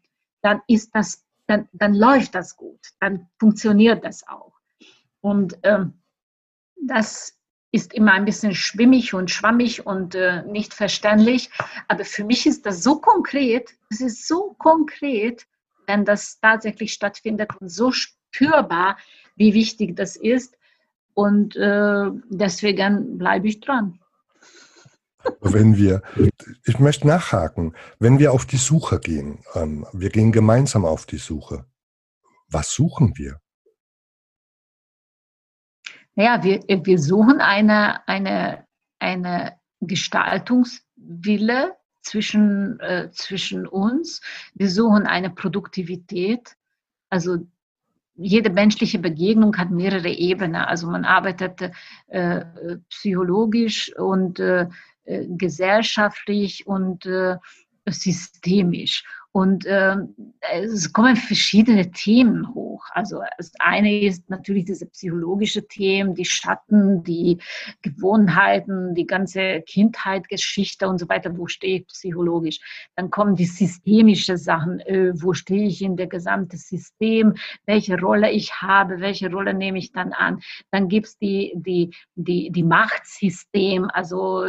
dann 0.42 0.62
ist 0.68 0.96
das, 0.96 1.24
dann, 1.46 1.70
dann 1.74 1.94
läuft 1.94 2.34
das 2.34 2.58
gut, 2.58 2.80
dann 3.00 3.28
funktioniert 3.38 4.04
das 4.04 4.28
auch. 4.28 4.54
Und 5.22 5.60
ähm, 5.62 5.94
das 6.76 7.38
ist 7.74 7.92
immer 7.94 8.14
ein 8.14 8.24
bisschen 8.24 8.54
schwimmig 8.54 9.16
und 9.16 9.32
schwammig 9.32 9.86
und 9.86 10.14
äh, 10.14 10.44
nicht 10.44 10.76
verständlich. 10.76 11.50
Aber 11.88 12.06
für 12.06 12.24
mich 12.24 12.46
ist 12.46 12.68
das 12.68 12.84
so 12.84 13.00
konkret, 13.00 13.72
es 13.90 14.00
ist 14.00 14.28
so 14.28 14.56
konkret, 14.60 15.48
wenn 15.88 16.06
das 16.06 16.40
tatsächlich 16.40 16.94
stattfindet 16.94 17.50
und 17.60 17.70
so 17.70 17.92
spürbar, 17.92 18.98
wie 19.36 19.56
wichtig 19.56 19.96
das 19.96 20.16
ist. 20.16 20.56
Und 21.16 21.56
äh, 21.56 22.12
deswegen 22.30 23.18
bleibe 23.18 23.48
ich 23.48 23.60
dran. 23.60 24.00
Wenn 25.42 25.76
wir, 25.76 26.04
ich 26.66 26.78
möchte 26.78 27.08
nachhaken, 27.08 27.76
wenn 27.98 28.20
wir 28.20 28.34
auf 28.34 28.46
die 28.46 28.58
Suche 28.58 29.00
gehen, 29.00 29.40
ähm, 29.56 29.88
wir 29.94 30.10
gehen 30.10 30.32
gemeinsam 30.32 30.86
auf 30.86 31.08
die 31.08 31.18
Suche, 31.18 31.66
was 32.50 32.72
suchen 32.72 33.18
wir? 33.18 33.40
Ja, 36.16 36.44
wir, 36.44 36.62
wir 36.68 37.00
suchen 37.00 37.42
eine, 37.42 38.08
eine, 38.08 38.66
eine 39.00 39.54
Gestaltungswille 39.82 41.76
zwischen, 42.02 42.80
äh, 42.80 43.10
zwischen 43.12 43.68
uns. 43.68 44.22
Wir 44.54 44.70
suchen 44.70 45.08
eine 45.08 45.30
Produktivität. 45.30 46.56
Also 47.10 47.40
jede 48.16 48.52
menschliche 48.52 49.00
Begegnung 49.00 49.58
hat 49.58 49.72
mehrere 49.72 50.10
Ebenen. 50.10 50.56
Also 50.56 50.88
man 50.88 51.06
arbeitet 51.06 51.72
äh, 52.08 52.46
psychologisch 52.90 53.92
und 53.96 54.40
äh, 54.40 54.68
äh, 55.06 55.26
gesellschaftlich 55.28 56.68
und 56.68 57.06
äh, 57.06 57.38
systemisch. 57.88 59.04
Und 59.34 59.66
äh, 59.66 59.96
es 60.54 60.94
kommen 60.94 61.16
verschiedene 61.16 61.90
Themen 61.90 62.54
hoch. 62.54 62.86
Also 62.92 63.22
das 63.38 63.52
eine 63.58 64.02
ist 64.02 64.30
natürlich 64.30 64.66
diese 64.66 64.86
psychologische 64.86 65.68
Themen, 65.68 66.14
die 66.14 66.26
Schatten, 66.26 67.04
die 67.04 67.40
Gewohnheiten, 67.82 68.94
die 68.94 69.08
ganze 69.08 69.62
Kindheit, 69.62 70.30
Geschichte 70.30 70.88
und 70.88 71.00
so 71.00 71.10
weiter. 71.10 71.36
Wo 71.36 71.48
stehe 71.48 71.80
ich 71.80 71.88
psychologisch? 71.88 72.60
Dann 72.96 73.10
kommen 73.10 73.36
die 73.36 73.46
systemischen 73.46 74.38
Sachen. 74.38 74.80
Äh, 74.82 75.14
wo 75.16 75.34
stehe 75.34 75.66
ich 75.66 75.82
in 75.82 75.98
der 75.98 76.08
gesamten 76.08 76.58
System? 76.58 77.34
Welche 77.66 78.00
Rolle 78.00 78.30
ich 78.30 78.62
habe? 78.62 79.00
Welche 79.00 79.32
Rolle 79.32 79.56
nehme 79.56 79.80
ich 79.80 79.94
dann 79.94 80.14
an? 80.14 80.42
Dann 80.70 80.90
gibt 80.90 81.08
es 81.08 81.18
die, 81.18 81.54
die, 81.56 81.90
die, 82.14 82.52
die 82.52 82.64
Machtsystem. 82.64 83.90
Also 83.92 84.46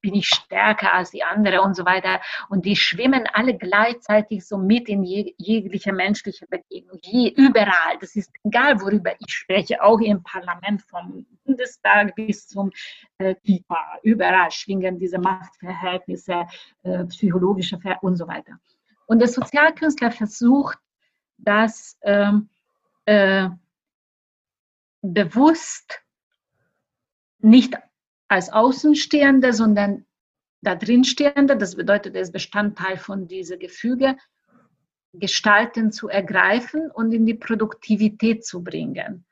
bin 0.00 0.14
ich 0.14 0.26
stärker 0.26 0.92
als 0.92 1.12
die 1.12 1.22
andere 1.22 1.62
und 1.62 1.76
so 1.76 1.84
weiter. 1.84 2.20
Und 2.48 2.64
die 2.64 2.74
schwimmen 2.74 3.28
alle 3.32 3.56
gleichzeitig 3.56 4.23
gleichzeitig 4.24 4.46
so 4.46 4.58
mit 4.58 4.88
in 4.88 5.04
jeg 5.04 5.34
jegliche 5.38 5.92
menschliche 5.92 6.46
Begegnung, 6.46 6.98
je, 7.02 7.32
überall. 7.36 7.98
Das 8.00 8.16
ist 8.16 8.30
egal, 8.44 8.80
worüber 8.80 9.12
ich 9.18 9.32
spreche, 9.32 9.82
auch 9.82 10.00
im 10.00 10.22
Parlament 10.22 10.82
vom 10.82 11.26
Bundestag 11.44 12.14
bis 12.14 12.48
zum 12.48 12.70
äh. 13.18 13.34
Überall 14.02 14.50
schwingen 14.50 14.98
diese 14.98 15.18
Machtverhältnisse, 15.18 16.46
äh, 16.82 17.04
psychologische 17.04 17.78
Ver 17.78 17.98
und 18.02 18.16
so 18.16 18.26
weiter. 18.26 18.58
Und 19.06 19.18
der 19.18 19.28
Sozialkünstler 19.28 20.10
versucht, 20.10 20.78
das 21.38 21.98
ähm, 22.02 22.48
äh, 23.06 23.48
bewusst 25.02 26.00
nicht 27.38 27.74
als 28.28 28.50
Außenstehende, 28.50 29.52
sondern 29.52 30.06
da 30.64 30.74
drin 30.74 31.04
stehende, 31.04 31.56
das 31.56 31.76
bedeutet, 31.76 32.14
er 32.14 32.22
ist 32.22 32.32
Bestandteil 32.32 32.96
von 32.96 33.28
diesem 33.28 33.58
Gefüge, 33.58 34.16
Gestalten 35.12 35.92
zu 35.92 36.08
ergreifen 36.08 36.90
und 36.90 37.12
in 37.12 37.24
die 37.24 37.34
Produktivität 37.34 38.44
zu 38.44 38.64
bringen. 38.64 39.24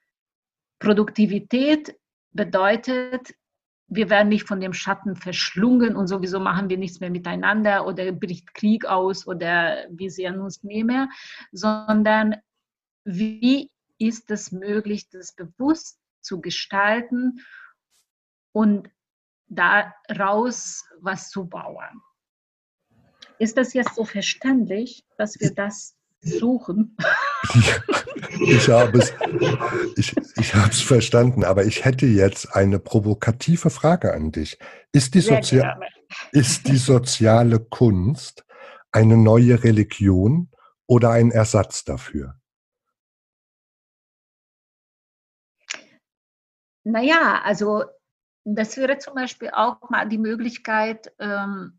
Produktivität 0.79 1.97
bedeutet, 2.31 3.35
wir 3.89 4.09
werden 4.09 4.29
nicht 4.29 4.47
von 4.47 4.61
dem 4.61 4.73
Schatten 4.73 5.17
verschlungen 5.17 5.97
und 5.97 6.07
sowieso 6.07 6.41
machen 6.41 6.71
wir 6.71 6.79
nichts 6.79 7.01
mehr 7.01 7.11
miteinander 7.11 7.87
oder 7.87 8.11
bricht 8.13 8.55
Krieg 8.55 8.87
aus 8.87 9.27
oder 9.27 9.87
wir 9.91 10.11
sehen 10.11 10.41
uns 10.41 10.63
nie 10.63 10.85
mehr, 10.85 11.09
sondern 11.51 12.37
wie 13.05 13.71
ist 13.99 14.31
es 14.31 14.53
möglich, 14.53 15.11
das 15.11 15.35
bewusst 15.35 16.01
zu 16.21 16.41
gestalten 16.41 17.41
und 18.53 18.89
daraus 19.55 20.85
was 21.01 21.31
zu 21.31 21.47
bauen. 21.47 22.03
Ist 23.39 23.57
das 23.57 23.75
jetzt 23.75 23.95
so 23.97 24.05
verständlich, 24.05 25.05
dass 25.17 25.39
wir 25.41 25.53
das 25.55 25.97
suchen. 26.23 26.97
ich 28.47 28.69
habe 28.69 28.99
es, 28.99 29.13
ich, 29.97 30.15
ich 30.37 30.55
habe 30.55 30.71
es 30.71 30.81
verstanden, 30.81 31.45
aber 31.45 31.65
ich 31.65 31.85
hätte 31.85 32.07
jetzt 32.07 32.55
eine 32.55 32.79
provokative 32.79 33.71
Frage 33.71 34.15
an 34.15 34.31
dich. 34.31 34.59
Ist 34.93 35.15
die, 35.15 35.19
ist 36.33 36.69
die 36.69 36.77
soziale 36.77 37.59
Kunst 37.59 38.45
eine 38.93 39.17
neue 39.17 39.65
Religion 39.65 40.51
oder 40.87 41.11
ein 41.11 41.31
Ersatz 41.31 41.85
dafür? 41.85 42.37
Naja, 46.85 47.41
also 47.45 47.85
das 48.45 48.77
wäre 48.77 48.99
zum 48.99 49.15
Beispiel 49.15 49.51
auch 49.51 49.89
mal 49.91 50.09
die 50.09 50.19
Möglichkeit, 50.19 51.13
ähm, 51.19 51.79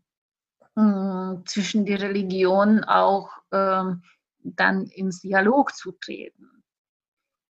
zwischen 1.44 1.84
die 1.84 1.94
Religionen 1.94 2.82
auch 2.82 3.30
ähm, 3.52 4.02
dann 4.42 4.86
ins 4.86 5.20
Dialog 5.20 5.72
zu 5.72 5.92
treten. 5.92 6.64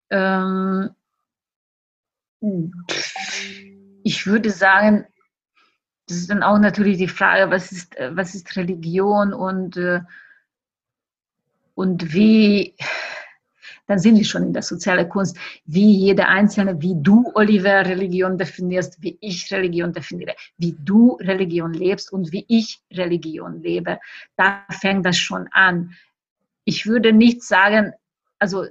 Ähm, 0.09 0.93
ich 4.03 4.27
würde 4.27 4.50
sagen, 4.51 5.07
das 6.07 6.17
ist 6.17 6.29
dann 6.29 6.43
auch 6.43 6.59
natürlich 6.59 6.97
die 6.97 7.07
Frage, 7.07 7.50
was 7.50 7.71
ist, 7.71 7.95
was 8.12 8.35
ist 8.35 8.55
Religion 8.57 9.33
und, 9.33 9.77
äh, 9.77 10.01
und 11.74 12.13
wie, 12.13 12.75
dann 13.88 14.00
sind 14.00 14.18
wir 14.18 14.25
schon 14.25 14.44
in 14.44 14.54
der 14.54 14.62
sozialen 14.62 15.08
Kunst, 15.10 15.38
wie 15.65 15.92
jeder 15.98 16.27
Einzelne, 16.27 16.82
wie 16.82 16.96
du, 16.98 17.32
Oliver, 17.36 17.86
Religion 17.86 18.38
definierst, 18.38 19.01
wie 19.01 19.18
ich 19.22 19.51
Religion 19.51 19.94
definiere, 19.94 20.36
wie 20.58 20.75
du 20.80 21.18
Religion 21.22 21.74
lebst 21.74 22.12
und 22.12 22.32
wie 22.32 22.46
ich 22.48 22.80
Religion 22.92 23.62
lebe. 23.62 24.00
Da 24.36 24.65
fängt 24.70 25.06
das 25.06 25.18
schon 25.18 25.48
an. 25.51 25.94
Ich 26.63 26.86
würde 26.86 27.13
nicht 27.13 27.44
sagen, 27.44 27.94
also 28.39 28.65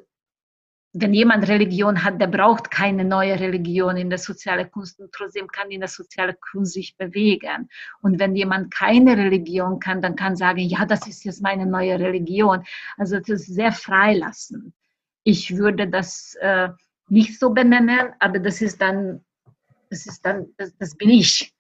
wenn 0.97 1.13
jemand 1.13 1.49
Religion 1.49 2.05
hat, 2.05 2.21
der 2.21 2.29
braucht 2.29 2.71
keine 2.71 3.05
neue 3.05 3.39
Religion 3.39 3.97
in 3.97 4.11
der 4.11 4.19
sozialen 4.19 4.71
Kunst 4.71 5.01
und 5.01 5.13
trotzdem 5.13 5.49
kann 5.49 5.71
in 5.73 5.81
der 5.81 5.89
sozialen 5.89 6.37
Kunst 6.41 6.75
sich 6.75 6.97
bewegen. 6.97 7.69
Und 8.01 8.21
wenn 8.21 8.37
jemand 8.37 8.73
keine 8.73 9.17
Religion 9.17 9.81
kann, 9.81 10.01
dann 10.01 10.15
kann 10.15 10.37
sagen, 10.37 10.61
ja, 10.61 10.87
das 10.87 11.07
ist 11.09 11.25
jetzt 11.25 11.43
meine 11.43 11.67
neue 11.67 11.99
Religion. 11.99 12.63
Also 12.97 13.19
das 13.19 13.29
ist 13.29 13.55
sehr 13.55 13.73
freilassend. 13.73 14.73
Ich 15.25 15.57
würde 15.57 15.89
das 15.89 16.37
äh, 16.41 16.69
nicht 17.09 17.39
so 17.39 17.51
benennen, 17.51 18.13
aber 18.19 18.39
das 18.39 18.63
ist 18.63 18.81
dann, 18.81 19.25
das 19.91 20.07
ist 20.07 20.25
dann, 20.25 20.47
das, 20.57 20.77
das 20.79 20.95
bin 20.95 21.11
ich. 21.11 21.53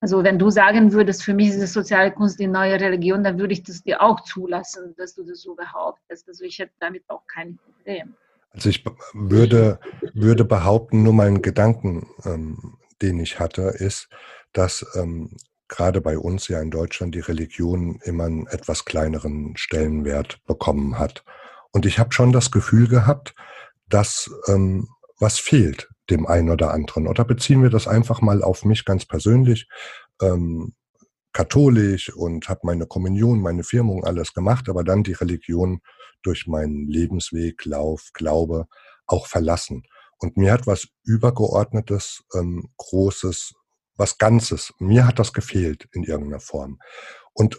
Also 0.00 0.22
wenn 0.22 0.38
du 0.38 0.50
sagen 0.50 0.92
würdest, 0.92 1.22
für 1.22 1.32
mich 1.32 1.48
ist 1.48 1.60
die 1.60 1.66
soziale 1.66 2.12
Kunst 2.12 2.38
die 2.38 2.46
neue 2.46 2.78
Religion, 2.78 3.24
dann 3.24 3.38
würde 3.38 3.54
ich 3.54 3.62
das 3.62 3.82
dir 3.82 4.02
auch 4.02 4.20
zulassen, 4.20 4.94
dass 4.96 5.14
du 5.14 5.24
das 5.24 5.40
so 5.40 5.54
behauptest. 5.54 6.28
Also 6.28 6.44
ich 6.44 6.58
hätte 6.58 6.74
damit 6.78 7.04
auch 7.08 7.26
kein 7.26 7.56
Problem. 7.56 8.14
Also 8.50 8.68
ich 8.68 8.84
würde, 9.14 9.80
würde 10.12 10.44
behaupten, 10.44 11.02
nur 11.02 11.12
mal 11.12 11.26
einen 11.26 11.42
Gedanken, 11.42 12.06
ähm, 12.24 12.76
den 13.02 13.18
ich 13.18 13.40
hatte, 13.40 13.62
ist, 13.62 14.08
dass 14.52 14.86
ähm, 14.94 15.36
gerade 15.68 16.00
bei 16.00 16.18
uns 16.18 16.48
ja 16.48 16.60
in 16.60 16.70
Deutschland 16.70 17.14
die 17.14 17.20
Religion 17.20 17.98
immer 18.04 18.24
einen 18.24 18.46
etwas 18.46 18.84
kleineren 18.84 19.56
Stellenwert 19.56 20.44
bekommen 20.46 20.98
hat. 20.98 21.24
Und 21.74 21.86
ich 21.86 21.98
habe 21.98 22.12
schon 22.12 22.30
das 22.30 22.52
Gefühl 22.52 22.86
gehabt, 22.86 23.34
dass 23.88 24.30
ähm, 24.46 24.88
was 25.18 25.40
fehlt 25.40 25.90
dem 26.08 26.26
einen 26.26 26.50
oder 26.50 26.72
anderen. 26.72 27.08
Oder 27.08 27.24
beziehen 27.24 27.62
wir 27.64 27.70
das 27.70 27.88
einfach 27.88 28.20
mal 28.20 28.44
auf 28.44 28.64
mich 28.64 28.84
ganz 28.84 29.04
persönlich. 29.06 29.68
Ähm, 30.22 30.74
katholisch 31.32 32.14
und 32.14 32.48
habe 32.48 32.60
meine 32.62 32.86
Kommunion, 32.86 33.40
meine 33.40 33.64
Firmung, 33.64 34.04
alles 34.04 34.34
gemacht, 34.34 34.68
aber 34.68 34.84
dann 34.84 35.02
die 35.02 35.14
Religion 35.14 35.80
durch 36.22 36.46
meinen 36.46 36.86
Lebensweg, 36.86 37.64
Lauf, 37.64 38.10
Glaube 38.14 38.68
auch 39.06 39.26
verlassen. 39.26 39.82
Und 40.18 40.36
mir 40.36 40.52
hat 40.52 40.68
was 40.68 40.86
Übergeordnetes, 41.02 42.22
ähm, 42.36 42.70
Großes, 42.76 43.52
was 43.96 44.16
Ganzes, 44.18 44.72
mir 44.78 45.08
hat 45.08 45.18
das 45.18 45.32
gefehlt 45.32 45.88
in 45.90 46.04
irgendeiner 46.04 46.40
Form. 46.40 46.78
Und 47.32 47.58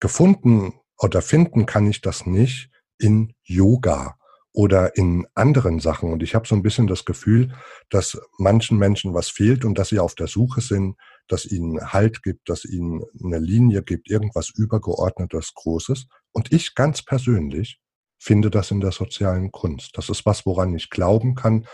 gefunden 0.00 0.74
oder 0.98 1.22
finden 1.22 1.64
kann 1.64 1.86
ich 1.86 2.00
das 2.00 2.26
nicht, 2.26 2.72
in 3.02 3.34
Yoga 3.42 4.16
oder 4.52 4.96
in 4.96 5.26
anderen 5.34 5.80
Sachen. 5.80 6.12
Und 6.12 6.22
ich 6.22 6.34
habe 6.34 6.46
so 6.46 6.54
ein 6.54 6.62
bisschen 6.62 6.86
das 6.86 7.04
Gefühl, 7.04 7.54
dass 7.90 8.20
manchen 8.38 8.78
Menschen 8.78 9.14
was 9.14 9.28
fehlt 9.28 9.64
und 9.64 9.78
dass 9.78 9.88
sie 9.88 9.98
auf 9.98 10.14
der 10.14 10.26
Suche 10.26 10.60
sind, 10.60 10.96
dass 11.26 11.46
ihnen 11.46 11.92
Halt 11.92 12.22
gibt, 12.22 12.48
dass 12.48 12.64
ihnen 12.64 13.02
eine 13.24 13.38
Linie 13.38 13.82
gibt, 13.82 14.10
irgendwas 14.10 14.50
übergeordnetes, 14.50 15.54
Großes. 15.54 16.06
Und 16.32 16.52
ich 16.52 16.74
ganz 16.74 17.02
persönlich 17.02 17.80
finde 18.18 18.50
das 18.50 18.70
in 18.70 18.80
der 18.80 18.92
sozialen 18.92 19.50
Kunst. 19.50 19.96
Das 19.96 20.08
ist 20.08 20.26
was, 20.26 20.44
woran 20.44 20.74
ich 20.74 20.90
glauben 20.90 21.34
kann, 21.34 21.66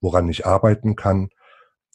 woran 0.00 0.28
ich 0.28 0.46
arbeiten 0.46 0.96
kann. 0.96 1.30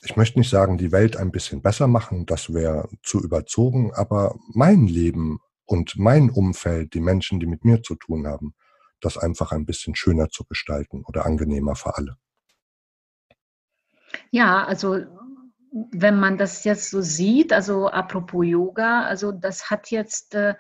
Ich 0.03 0.17
möchte 0.17 0.37
nicht 0.37 0.49
sagen, 0.49 0.77
die 0.77 0.91
Welt 0.91 1.17
ein 1.17 1.31
bisschen 1.31 1.61
besser 1.61 1.87
machen, 1.87 2.25
das 2.25 2.53
wäre 2.53 2.89
zu 3.01 3.23
überzogen, 3.23 3.91
aber 3.95 4.35
mein 4.53 4.85
Leben 4.85 5.39
und 5.65 5.97
mein 5.97 6.29
Umfeld, 6.29 6.93
die 6.93 6.99
Menschen, 6.99 7.39
die 7.39 7.47
mit 7.47 7.65
mir 7.65 7.81
zu 7.81 7.95
tun 7.95 8.27
haben, 8.27 8.53
das 9.05 9.17
einfach 9.17 9.51
ein 9.51 9.65
bisschen 9.65 9.95
schöner 9.95 10.29
zu 10.29 10.43
gestalten 10.43 11.03
oder 11.05 11.25
angenehmer 11.25 11.75
für 11.75 11.95
alle. 11.95 12.17
Ja, 14.31 14.65
also 14.65 15.05
wenn 15.91 16.17
man 16.19 16.37
das 16.37 16.63
jetzt 16.63 16.89
so 16.89 17.01
sieht, 17.01 17.51
also 17.51 17.89
apropos 17.89 18.45
Yoga, 18.45 19.03
also 19.03 19.31
das 19.31 19.69
hat 19.69 19.91
jetzt 19.91 20.33
äh, 20.33 20.55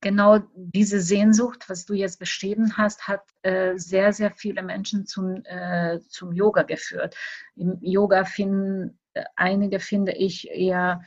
genau 0.00 0.38
diese 0.54 1.00
Sehnsucht, 1.00 1.68
was 1.68 1.84
du 1.86 1.94
jetzt 1.94 2.18
beschrieben 2.18 2.76
hast, 2.76 3.08
hat 3.08 3.22
äh, 3.42 3.76
sehr, 3.76 4.12
sehr 4.12 4.30
viele 4.30 4.62
Menschen 4.62 5.06
zum, 5.06 5.42
äh, 5.44 5.98
zum 6.08 6.32
Yoga 6.32 6.62
geführt. 6.62 7.16
Im 7.56 7.78
Yoga 7.80 8.24
finden 8.24 8.98
äh, 9.14 9.24
einige, 9.34 9.80
finde 9.80 10.12
ich, 10.12 10.48
eher 10.50 11.02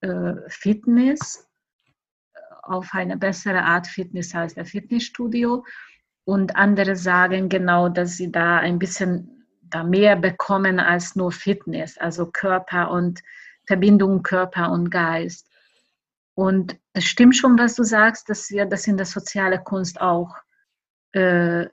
äh, 0.00 0.34
Fitness, 0.48 1.48
auf 2.66 2.90
eine 2.92 3.16
bessere 3.16 3.62
Art 3.62 3.86
Fitness 3.86 4.34
als 4.34 4.54
der 4.54 4.66
Fitnessstudio. 4.66 5.64
Und 6.24 6.56
andere 6.56 6.96
sagen 6.96 7.48
genau, 7.48 7.88
dass 7.88 8.16
sie 8.16 8.32
da 8.32 8.58
ein 8.58 8.78
bisschen 8.78 9.46
da 9.62 9.84
mehr 9.84 10.16
bekommen 10.16 10.78
als 10.78 11.16
nur 11.16 11.32
Fitness, 11.32 11.98
also 11.98 12.26
Körper 12.26 12.90
und 12.90 13.20
Verbindung 13.66 14.22
Körper 14.22 14.70
und 14.70 14.90
Geist. 14.90 15.48
Und 16.34 16.78
es 16.92 17.04
stimmt 17.04 17.36
schon, 17.36 17.58
was 17.58 17.74
du 17.74 17.82
sagst, 17.82 18.28
dass 18.28 18.50
wir 18.50 18.66
das 18.66 18.86
in 18.86 18.96
der 18.96 19.06
sozialen 19.06 19.62
Kunst 19.64 20.00
auch 20.00 20.36
äh, 21.12 21.66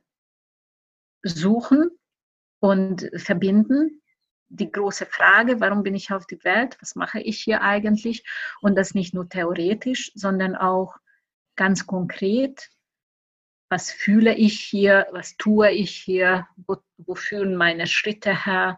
suchen 1.24 1.90
und 2.60 3.10
verbinden 3.16 4.01
die 4.52 4.72
große 4.72 5.06
Frage, 5.06 5.60
warum 5.60 5.82
bin 5.82 5.96
ich 5.96 6.12
auf 6.12 6.28
die 6.28 6.44
Welt, 6.44 6.78
was 6.82 6.96
mache 6.96 7.22
ich 7.22 7.40
hier 7.40 7.62
eigentlich? 7.62 8.26
Und 8.62 8.76
das 8.76 8.94
nicht 8.94 9.14
nur 9.14 9.30
theoretisch, 9.30 10.12
sondern 10.14 10.56
auch 10.56 10.98
ganz 11.56 11.88
konkret, 11.88 12.70
was 13.70 13.92
fühle 13.92 14.36
ich 14.36 14.60
hier, 14.60 15.08
was 15.12 15.38
tue 15.38 15.72
ich 15.72 15.96
hier, 15.96 16.48
wo, 16.68 16.78
wo 16.98 17.16
führen 17.16 17.56
meine 17.56 17.88
Schritte 17.88 18.46
her, 18.46 18.78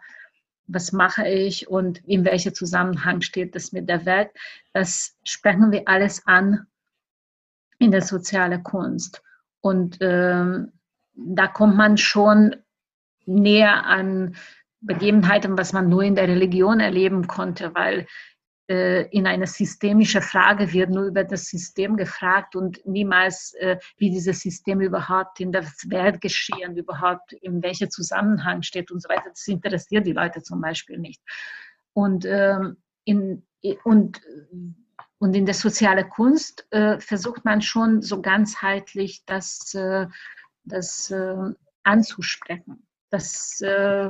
was 0.67 0.91
mache 0.91 1.27
ich? 1.27 1.67
Und 1.67 2.05
in 2.05 2.23
welchem 2.23 2.53
Zusammenhang 2.53 3.21
steht 3.21 3.55
das 3.55 3.71
mit 3.71 3.89
der 3.89 4.05
Welt. 4.05 4.29
Das 4.73 5.17
sprechen 5.23 5.71
wir 5.71 5.87
alles 5.87 6.25
an 6.27 6.67
in 7.79 7.89
der 7.89 8.03
sozialen 8.03 8.63
Kunst. 8.63 9.23
Und 9.61 9.97
ähm, 10.01 10.71
da 11.15 11.47
kommt 11.47 11.75
man 11.75 11.97
schon 11.97 12.55
näher 13.25 13.85
an 13.85 14.35
Begebenheiten, 14.85 15.57
was 15.57 15.73
man 15.73 15.89
nur 15.89 16.03
in 16.03 16.15
der 16.15 16.27
Religion 16.27 16.79
erleben 16.79 17.27
konnte, 17.27 17.73
weil 17.73 18.05
äh, 18.69 19.09
in 19.09 19.27
einer 19.27 19.47
systemischen 19.47 20.21
Frage 20.21 20.71
wird 20.71 20.89
nur 20.89 21.05
über 21.05 21.23
das 21.25 21.45
System 21.45 21.97
gefragt 21.97 22.55
und 22.55 22.85
niemals, 22.85 23.53
äh, 23.55 23.77
wie 23.97 24.09
dieses 24.09 24.39
System 24.39 24.79
überhaupt 24.79 25.41
in 25.41 25.51
der 25.51 25.65
Welt 25.87 26.21
geschehen, 26.21 26.77
überhaupt 26.77 27.33
in 27.33 27.61
welchem 27.61 27.89
Zusammenhang 27.89 28.61
steht 28.61 28.89
und 28.89 29.01
so 29.01 29.09
weiter. 29.09 29.29
Das 29.29 29.47
interessiert 29.47 30.05
die 30.05 30.13
Leute 30.13 30.41
zum 30.41 30.61
Beispiel 30.61 30.97
nicht. 30.97 31.21
Und, 31.91 32.25
ähm, 32.25 32.77
in, 33.03 33.43
und, 33.83 34.21
und 35.19 35.35
in 35.35 35.45
der 35.45 35.55
sozialen 35.55 36.07
Kunst 36.09 36.65
äh, 36.71 36.99
versucht 37.01 37.43
man 37.43 37.61
schon 37.61 38.01
so 38.01 38.21
ganzheitlich 38.21 39.25
das, 39.25 39.73
äh, 39.73 40.07
das 40.63 41.11
äh, 41.11 41.51
anzusprechen. 41.83 42.87
Das 43.09 43.59
äh, 43.59 44.09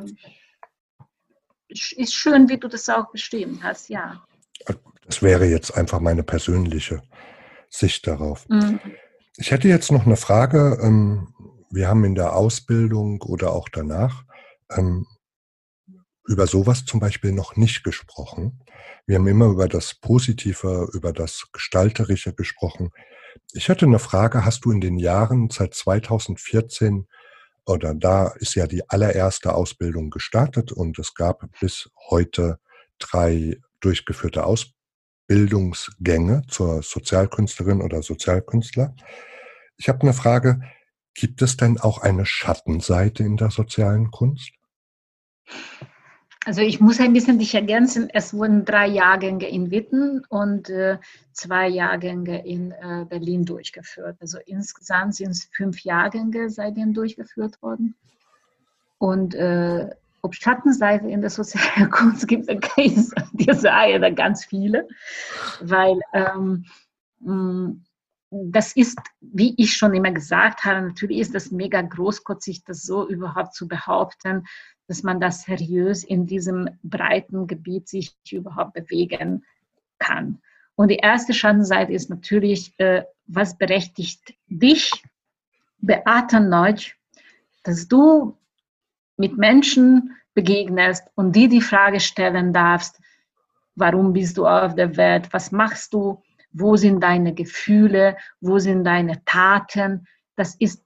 ist 1.74 2.14
schön, 2.14 2.50
wie 2.50 2.58
du 2.58 2.68
das 2.68 2.90
auch 2.90 3.12
beschrieben 3.12 3.60
hast, 3.64 3.90
ja. 3.90 4.24
Das 5.06 5.22
wäre 5.22 5.46
jetzt 5.46 5.76
einfach 5.76 6.00
meine 6.00 6.24
persönliche 6.24 7.02
Sicht 7.70 8.08
darauf. 8.08 8.48
Mhm. 8.50 8.80
Ich 9.38 9.52
hätte 9.52 9.68
jetzt 9.68 9.92
noch 9.92 10.06
eine 10.06 10.16
Frage. 10.16 10.80
Ähm, 10.82 11.34
wir 11.72 11.88
haben 11.88 12.06
in 12.06 12.16
der 12.16 12.36
Ausbildung 12.36 13.22
oder 13.22 13.52
auch 13.52 13.68
danach 13.68 14.24
ähm, 14.72 15.06
über 16.26 16.48
sowas 16.48 16.86
zum 16.86 17.00
Beispiel 17.00 17.32
noch 17.32 17.56
nicht 17.56 17.84
gesprochen. 17.84 18.62
Wir 19.06 19.18
haben 19.18 19.28
immer 19.28 19.48
über 19.48 19.68
das 19.68 19.96
Positive, 19.96 20.90
über 20.94 21.12
das 21.12 21.48
Gestalterische 21.52 22.34
gesprochen. 22.34 22.92
Ich 23.52 23.68
hätte 23.68 23.86
eine 23.86 24.00
Frage, 24.00 24.46
hast 24.46 24.64
du 24.66 24.72
in 24.72 24.80
den 24.80 24.98
Jahren 24.98 25.50
seit 25.50 25.74
2014 25.74 27.08
oder 27.66 27.94
da 27.94 28.28
ist 28.28 28.56
ja 28.56 28.68
die 28.68 28.90
allererste 28.90 29.54
Ausbildung 29.54 30.10
gestartet 30.10 30.72
und 30.72 31.00
es 31.00 31.14
gab 31.14 31.44
bis 31.60 31.90
heute 32.10 32.60
drei 33.00 33.60
durchgeführte 33.80 34.46
Ausbildungsgänge 34.46 36.44
zur 36.48 36.84
Sozialkünstlerin 36.84 37.82
oder 37.82 38.02
Sozialkünstler. 38.02 38.96
Ich 39.78 39.90
habe 39.90 40.02
eine 40.02 40.14
Frage, 40.14 40.62
gibt 41.14 41.42
es 41.42 41.58
denn 41.58 41.80
auch 41.80 42.00
eine 42.00 42.26
Schattenseite 42.26 43.24
in 43.24 43.38
der 43.38 43.52
sozialen 43.52 44.12
Kunst? 44.12 44.52
Also 46.46 46.62
ich 46.62 46.82
muss 46.82 47.00
ein 47.00 47.14
bisschen 47.14 47.40
dich 47.40 47.56
ergänzen. 47.56 48.10
Es 48.12 48.34
wurden 48.34 48.66
drei 48.66 48.88
Jahrgänge 48.88 49.48
in 49.48 49.72
Witten 49.72 50.26
und 50.28 50.70
äh, 50.70 50.98
zwei 51.32 51.70
Jahrgänge 51.70 52.46
in 52.46 52.72
äh, 52.72 53.06
Berlin 53.08 53.46
durchgeführt. 53.46 54.18
Also 54.20 54.40
insgesamt 54.46 55.16
sind 55.16 55.32
es 55.32 55.46
fünf 55.46 55.84
Jahrgänge 55.84 56.50
seitdem 56.50 56.94
durchgeführt 56.94 57.62
worden. 57.62 57.96
Und 58.98 59.36
äh, 59.36 59.90
ob 60.22 60.36
Schattenseite 60.36 61.08
in 61.08 61.22
der 61.22 61.30
sozialen 61.30 61.90
Kunst 61.90 62.28
gibt, 62.28 62.48
dir 63.34 63.56
sagen, 63.56 64.02
da 64.02 64.10
ganz 64.10 64.44
viele. 64.44 64.88
Weil 65.62 66.00
ähm, 66.14 66.66
mm, 67.20 67.84
das 68.32 68.76
ist, 68.76 68.98
wie 69.22 69.54
ich 69.58 69.74
schon 69.74 69.94
immer 69.94 70.12
gesagt 70.12 70.66
habe, 70.66 70.88
natürlich 70.88 71.20
ist 71.20 71.36
das 71.36 71.52
mega 71.52 71.82
großkotzig, 71.82 72.64
das 72.64 72.84
so 72.84 73.08
überhaupt 73.08 73.54
zu 73.54 73.68
behaupten, 73.68 74.46
dass 74.88 75.04
man 75.04 75.20
das 75.20 75.44
seriös 75.44 76.04
in 76.04 76.26
diesem 76.26 76.70
breiten 76.84 77.48
Gebiet 77.48 77.88
sich 77.88 78.16
überhaupt 78.32 78.74
bewegen 78.74 79.46
kann. 80.00 80.42
Und 80.76 80.90
die 80.90 80.98
erste 80.98 81.34
Schattenseite 81.34 81.94
ist 81.94 82.10
natürlich, 82.10 82.74
äh, 82.80 83.04
was 83.28 83.58
berechtigt 83.58 84.34
dich, 84.48 84.92
Beate 85.78 86.40
Neutsch, 86.40 86.96
dass 87.64 87.88
du 87.88 88.38
mit 89.18 89.38
Menschen 89.38 90.16
begegnest 90.34 91.04
und 91.16 91.36
dir 91.36 91.50
die 91.50 91.62
Frage 91.62 92.00
stellen 92.00 92.54
darfst, 92.54 93.00
warum 93.76 94.14
bist 94.14 94.38
du 94.38 94.48
auf 94.48 94.76
der 94.76 94.98
Welt, 94.98 95.32
was 95.32 95.52
machst 95.52 95.94
du, 95.94 96.22
wo 96.52 96.76
sind 96.78 97.02
deine 97.02 97.34
Gefühle, 97.34 98.18
wo 98.40 98.60
sind 98.60 98.84
deine 98.84 99.24
Taten. 99.26 100.08
Das 100.36 100.56
ist 100.56 100.83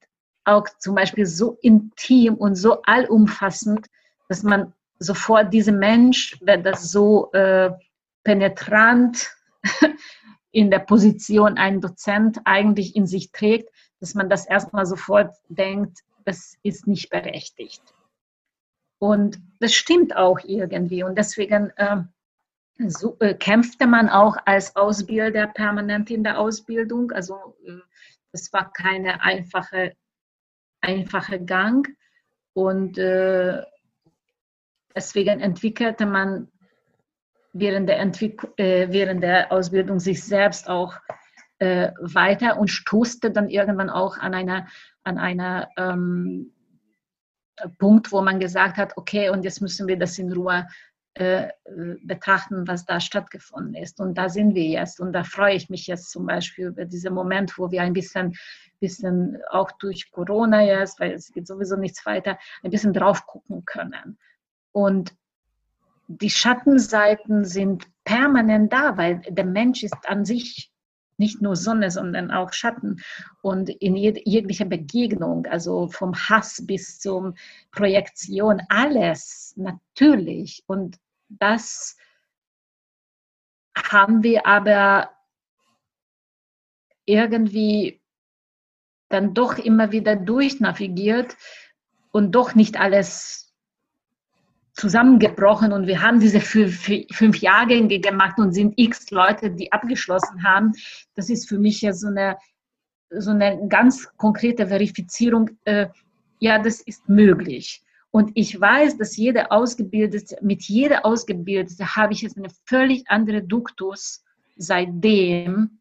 auch 0.48 0.68
zum 0.80 0.96
Beispiel 0.96 1.26
so 1.26 1.58
intim 1.62 2.36
und 2.36 2.56
so 2.56 2.82
allumfassend, 2.84 3.88
dass 4.30 4.44
man 4.44 4.74
sofort 5.00 5.54
diesem 5.54 5.80
Mensch, 5.80 6.40
der 6.42 6.58
das 6.58 6.92
so 6.92 7.32
äh, 7.34 7.72
penetrant 8.24 9.36
in 10.52 10.72
der 10.72 10.80
Position 10.80 11.58
ein 11.58 11.82
Dozent 11.82 12.40
eigentlich 12.46 12.96
in 12.96 13.06
sich 13.06 13.32
trägt, 13.32 13.70
dass 14.00 14.16
man 14.16 14.30
das 14.30 14.48
erstmal 14.48 14.86
sofort 14.86 15.36
denkt, 15.50 16.00
das 16.26 16.58
ist 16.64 16.88
nicht 16.88 17.10
berechtigt. 17.10 17.82
Und 19.00 19.40
das 19.60 19.74
stimmt 19.74 20.16
auch 20.16 20.40
irgendwie. 20.44 21.04
Und 21.04 21.18
deswegen 21.18 21.72
äh, 21.76 22.04
so, 22.88 23.18
äh, 23.20 23.34
kämpfte 23.34 23.86
man 23.86 24.10
auch 24.10 24.38
als 24.46 24.76
Ausbilder 24.76 25.48
permanent 25.48 26.10
in 26.10 26.24
der 26.24 26.40
Ausbildung. 26.40 27.12
Also 27.12 27.56
äh, 27.66 27.80
das 28.32 28.52
war 28.54 28.72
keine 28.72 29.22
einfache 29.22 29.96
einfacher 30.82 31.40
Gang 31.40 31.88
und 32.54 32.98
äh, 32.98 33.62
deswegen 34.96 35.40
entwickelte 35.40 36.06
man 36.06 36.50
während 37.54 37.90
der, 37.90 38.00
Entwick 38.00 38.42
äh, 38.58 38.88
während 38.92 39.24
der 39.24 39.52
Ausbildung 39.52 40.00
sich 40.00 40.24
selbst 40.24 40.70
auch 40.70 40.96
äh, 41.60 41.92
weiter 42.00 42.60
und 42.60 42.70
stoßte 42.70 43.32
dann 43.32 43.50
irgendwann 43.50 43.90
auch 43.90 44.18
an 44.18 44.34
einer, 44.34 44.68
an 45.04 45.18
einer 45.18 45.70
ähm, 45.78 46.54
Punkt, 47.80 48.12
wo 48.12 48.22
man 48.22 48.40
gesagt 48.40 48.78
hat, 48.78 48.96
okay, 48.98 49.30
und 49.30 49.44
jetzt 49.44 49.62
müssen 49.62 49.88
wir 49.88 49.98
das 49.98 50.20
in 50.20 50.32
Ruhe 50.32 50.68
äh, 51.16 51.48
betrachten, 52.04 52.68
was 52.68 52.86
da 52.86 53.00
stattgefunden 53.00 53.74
ist. 53.74 54.00
Und 54.00 54.18
da 54.20 54.30
sind 54.30 54.54
wir 54.54 54.66
jetzt. 54.66 55.00
Und 55.00 55.14
da 55.14 55.24
freue 55.24 55.56
ich 55.56 55.68
mich 55.68 55.88
jetzt 55.88 56.12
zum 56.12 56.28
Beispiel 56.28 56.68
über 56.68 56.86
diesen 56.86 57.14
Moment, 57.14 57.58
wo 57.58 57.72
wir 57.72 57.82
ein 57.82 57.94
bisschen 57.94 58.36
bisschen 58.80 59.38
auch 59.50 59.72
durch 59.74 60.12
Corona 60.12 60.64
jetzt, 60.64 61.00
weil 61.00 61.12
es 61.12 61.32
geht 61.32 61.48
sowieso 61.48 61.76
nichts 61.76 62.06
weiter, 62.06 62.38
ein 62.64 62.72
bisschen 62.72 62.94
drauf 62.94 63.26
gucken 63.26 63.66
können. 63.66 64.18
Und 64.72 65.16
die 66.08 66.30
Schattenseiten 66.30 67.46
sind 67.46 67.88
permanent 68.04 68.72
da, 68.72 68.98
weil 68.98 69.20
der 69.28 69.46
Mensch 69.46 69.84
ist 69.84 70.08
an 70.08 70.24
sich 70.24 70.72
nicht 71.18 71.42
nur 71.42 71.56
Sonne, 71.56 71.92
sondern 71.92 72.32
auch 72.32 72.54
Schatten. 72.54 73.02
Und 73.42 73.70
in 73.70 73.96
jeglicher 73.96 74.66
Begegnung, 74.66 75.46
also 75.48 75.88
vom 75.88 76.14
Hass 76.16 76.66
bis 76.66 77.00
zur 77.00 77.34
Projektion, 77.72 78.62
alles 78.70 79.54
natürlich. 79.58 80.64
Und 80.68 81.00
das 81.28 81.98
haben 83.76 84.24
wir 84.24 84.46
aber 84.46 85.12
irgendwie 87.06 88.02
dann 89.10 89.34
doch 89.34 89.58
immer 89.58 89.92
wieder 89.92 90.16
durchnavigiert 90.16 91.36
und 92.12 92.34
doch 92.34 92.56
nicht 92.56 92.80
alles 92.80 93.48
zusammengebrochen 94.74 95.74
und 95.74 95.88
wir 95.88 96.02
haben 96.02 96.20
diese 96.20 96.40
fünf, 96.40 97.42
Jahrgänge 97.42 98.00
gemacht 98.00 98.38
und 98.38 98.54
sind 98.54 98.74
x 98.78 99.10
Leute, 99.10 99.50
die 99.50 99.72
abgeschlossen 99.72 100.44
haben. 100.44 100.74
Das 101.16 101.30
ist 101.30 101.50
für 101.50 101.58
mich 101.58 101.82
ja 101.82 101.94
so 101.94 102.08
eine, 102.08 102.38
so 103.10 103.32
eine 103.32 103.68
ganz 103.68 104.08
konkrete 104.18 104.68
Verifizierung, 104.68 105.50
äh, 105.66 105.88
ja, 106.40 106.60
das 106.60 106.82
ist 106.82 107.10
möglich. 107.10 107.82
Und 108.12 108.32
ich 108.36 108.60
weiß, 108.60 108.98
dass 108.98 109.18
jeder 109.18 109.52
Ausgebildete, 109.52 110.38
mit 110.42 110.64
jeder 110.64 111.06
Ausgebildete 111.06 111.96
habe 111.96 112.14
ich 112.14 112.22
jetzt 112.22 112.38
eine 112.38 112.50
völlig 112.66 113.04
andere 113.08 113.42
Duktus 113.42 114.24
seitdem, 114.56 115.80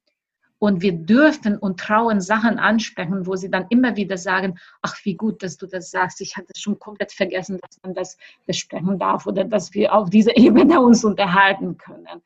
und 0.59 0.81
wir 0.81 0.93
dürfen 0.93 1.59
und 1.59 1.79
trauen 1.79 2.21
Sachen 2.21 2.59
ansprechen, 2.59 3.27
wo 3.27 3.37
sie 3.37 3.51
dann 3.51 3.67
immer 3.69 3.97
wieder 3.97 4.17
sagen, 4.17 4.59
ach, 4.83 4.97
wie 5.05 5.15
gut, 5.15 5.43
dass 5.43 5.57
du 5.57 5.67
das 5.67 5.91
sagst. 5.91 6.21
Ich 6.21 6.37
hatte 6.37 6.53
schon 6.57 6.79
komplett 6.79 7.13
vergessen, 7.13 7.59
dass 7.61 7.79
man 7.83 7.95
das 7.95 8.17
besprechen 8.47 8.99
darf 8.99 9.27
oder 9.27 9.45
dass 9.45 9.75
wir 9.75 9.95
auf 9.95 10.11
dieser 10.11 10.37
Ebene 10.37 10.81
uns 10.81 11.05
unterhalten 11.05 11.77
können. 11.77 12.23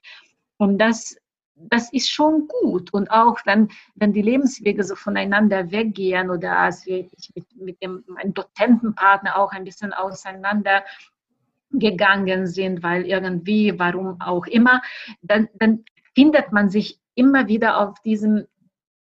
Und 0.59 0.79
das, 0.79 1.17
das 1.57 1.93
ist 1.93 2.11
schon 2.11 2.47
gut. 2.47 2.93
Und 2.93 3.11
auch 3.11 3.39
wenn, 3.47 3.69
wenn 3.95 4.13
die 4.13 4.23
Lebenswege 4.23 4.85
so 4.85 4.95
voneinander 4.95 5.71
weggehen 5.71 6.31
oder 6.31 6.57
als 6.57 6.87
wir 6.87 7.09
mit, 7.35 7.57
mit 7.57 7.83
dem, 7.83 8.05
meinem 8.07 8.35
Dozentenpartner 8.35 9.37
auch 9.37 9.53
ein 9.53 9.65
bisschen 9.65 9.93
auseinander 9.93 10.85
gegangen 11.73 12.47
sind, 12.47 12.83
weil 12.83 13.07
irgendwie, 13.07 13.79
warum 13.79 14.21
auch 14.21 14.47
immer, 14.47 14.83
dann, 15.23 15.49
dann 15.55 15.85
findet 16.15 16.53
man 16.53 16.71
sich 16.71 17.01
immer 17.15 17.49
wieder 17.49 17.79
auf 17.79 18.01
diesem 18.01 18.47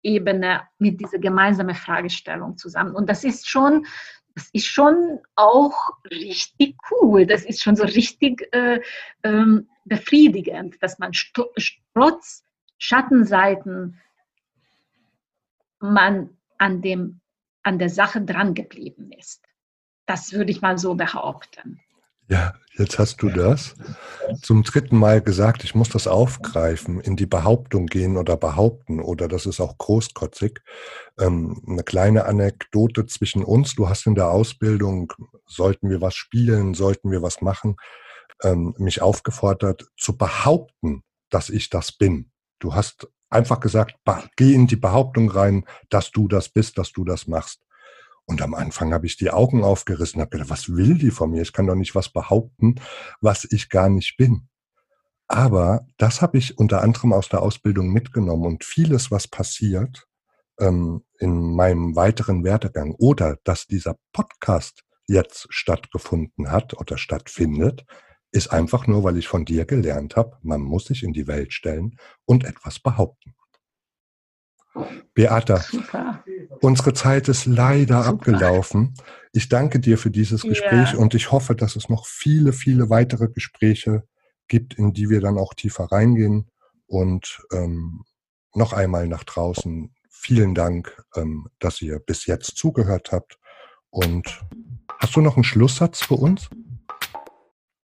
Ebene 0.02 0.62
mit 0.78 1.00
dieser 1.00 1.18
gemeinsamen 1.18 1.74
Fragestellung 1.74 2.56
zusammen. 2.56 2.94
Und 2.94 3.08
das 3.08 3.24
ist 3.24 3.48
schon, 3.48 3.86
das 4.34 4.48
ist 4.52 4.66
schon 4.66 5.20
auch 5.34 5.90
richtig 6.10 6.76
cool. 6.90 7.26
Das 7.26 7.44
ist 7.44 7.62
schon 7.62 7.76
so 7.76 7.84
richtig 7.84 8.48
äh, 8.52 8.80
ähm, 9.22 9.68
befriedigend, 9.84 10.82
dass 10.82 10.98
man 10.98 11.12
trotz 11.94 12.44
Schattenseiten 12.78 14.00
man 15.80 16.36
an, 16.58 16.82
dem, 16.82 17.20
an 17.62 17.78
der 17.78 17.90
Sache 17.90 18.22
dran 18.22 18.54
geblieben 18.54 19.12
ist. 19.12 19.44
Das 20.06 20.32
würde 20.32 20.50
ich 20.50 20.60
mal 20.60 20.78
so 20.78 20.94
behaupten. 20.94 21.80
Ja, 22.30 22.54
jetzt 22.78 23.00
hast 23.00 23.20
du 23.22 23.28
das 23.28 23.74
zum 24.40 24.62
dritten 24.62 24.96
Mal 24.96 25.20
gesagt, 25.20 25.64
ich 25.64 25.74
muss 25.74 25.88
das 25.88 26.06
aufgreifen, 26.06 27.00
in 27.00 27.16
die 27.16 27.26
Behauptung 27.26 27.86
gehen 27.86 28.16
oder 28.16 28.36
behaupten 28.36 29.00
oder 29.00 29.26
das 29.26 29.46
ist 29.46 29.60
auch 29.60 29.76
großkotzig. 29.78 30.60
Ähm, 31.18 31.60
eine 31.66 31.82
kleine 31.82 32.26
Anekdote 32.26 33.06
zwischen 33.06 33.42
uns. 33.42 33.74
Du 33.74 33.88
hast 33.88 34.06
in 34.06 34.14
der 34.14 34.30
Ausbildung, 34.30 35.12
sollten 35.44 35.90
wir 35.90 36.00
was 36.00 36.14
spielen, 36.14 36.74
sollten 36.74 37.10
wir 37.10 37.20
was 37.20 37.40
machen, 37.40 37.78
ähm, 38.44 38.76
mich 38.78 39.02
aufgefordert 39.02 39.88
zu 39.98 40.16
behaupten, 40.16 41.02
dass 41.30 41.50
ich 41.50 41.68
das 41.68 41.90
bin. 41.90 42.30
Du 42.60 42.76
hast 42.76 43.08
einfach 43.28 43.58
gesagt, 43.58 43.96
geh 44.36 44.54
in 44.54 44.68
die 44.68 44.76
Behauptung 44.76 45.32
rein, 45.32 45.64
dass 45.88 46.12
du 46.12 46.28
das 46.28 46.48
bist, 46.48 46.78
dass 46.78 46.92
du 46.92 47.02
das 47.02 47.26
machst. 47.26 47.60
Und 48.26 48.42
am 48.42 48.54
Anfang 48.54 48.92
habe 48.92 49.06
ich 49.06 49.16
die 49.16 49.30
Augen 49.30 49.64
aufgerissen, 49.64 50.20
habe 50.20 50.30
gedacht, 50.30 50.50
was 50.50 50.68
will 50.68 50.98
die 50.98 51.10
von 51.10 51.30
mir? 51.30 51.42
Ich 51.42 51.52
kann 51.52 51.66
doch 51.66 51.74
nicht 51.74 51.94
was 51.94 52.10
behaupten, 52.10 52.76
was 53.20 53.46
ich 53.50 53.68
gar 53.68 53.88
nicht 53.88 54.16
bin. 54.16 54.48
Aber 55.26 55.86
das 55.96 56.22
habe 56.22 56.38
ich 56.38 56.58
unter 56.58 56.82
anderem 56.82 57.12
aus 57.12 57.28
der 57.28 57.42
Ausbildung 57.42 57.92
mitgenommen 57.92 58.46
und 58.46 58.64
vieles, 58.64 59.10
was 59.10 59.28
passiert 59.28 60.08
ähm, 60.58 61.04
in 61.18 61.54
meinem 61.54 61.96
weiteren 61.96 62.44
Werdegang 62.44 62.94
oder 62.98 63.38
dass 63.44 63.66
dieser 63.66 63.96
Podcast 64.12 64.82
jetzt 65.06 65.46
stattgefunden 65.50 66.50
hat 66.50 66.74
oder 66.74 66.98
stattfindet, 66.98 67.84
ist 68.32 68.52
einfach 68.52 68.86
nur, 68.86 69.02
weil 69.02 69.18
ich 69.18 69.28
von 69.28 69.44
dir 69.44 69.64
gelernt 69.64 70.16
habe, 70.16 70.36
man 70.42 70.60
muss 70.60 70.84
sich 70.84 71.02
in 71.02 71.12
die 71.12 71.26
Welt 71.26 71.52
stellen 71.52 71.96
und 72.24 72.44
etwas 72.44 72.78
behaupten. 72.78 73.34
Beata, 75.14 75.58
Super. 75.58 76.24
unsere 76.60 76.94
Zeit 76.94 77.28
ist 77.28 77.46
leider 77.46 78.04
Super. 78.04 78.08
abgelaufen. 78.14 78.94
Ich 79.32 79.48
danke 79.48 79.80
dir 79.80 79.98
für 79.98 80.10
dieses 80.10 80.42
Gespräch 80.42 80.92
ja. 80.92 80.98
und 80.98 81.14
ich 81.14 81.32
hoffe, 81.32 81.54
dass 81.54 81.76
es 81.76 81.88
noch 81.88 82.06
viele, 82.06 82.52
viele 82.52 82.90
weitere 82.90 83.28
Gespräche 83.28 84.04
gibt, 84.48 84.74
in 84.74 84.92
die 84.92 85.08
wir 85.08 85.20
dann 85.20 85.38
auch 85.38 85.54
tiefer 85.54 85.84
reingehen. 85.84 86.50
Und 86.86 87.40
ähm, 87.52 88.04
noch 88.54 88.72
einmal 88.72 89.06
nach 89.06 89.24
draußen 89.24 89.94
vielen 90.08 90.54
Dank, 90.54 91.02
ähm, 91.16 91.48
dass 91.58 91.80
ihr 91.80 91.98
bis 91.98 92.26
jetzt 92.26 92.56
zugehört 92.56 93.12
habt. 93.12 93.38
Und 93.90 94.44
hast 94.98 95.16
du 95.16 95.20
noch 95.20 95.36
einen 95.36 95.44
Schlusssatz 95.44 96.02
für 96.02 96.14
uns? 96.14 96.50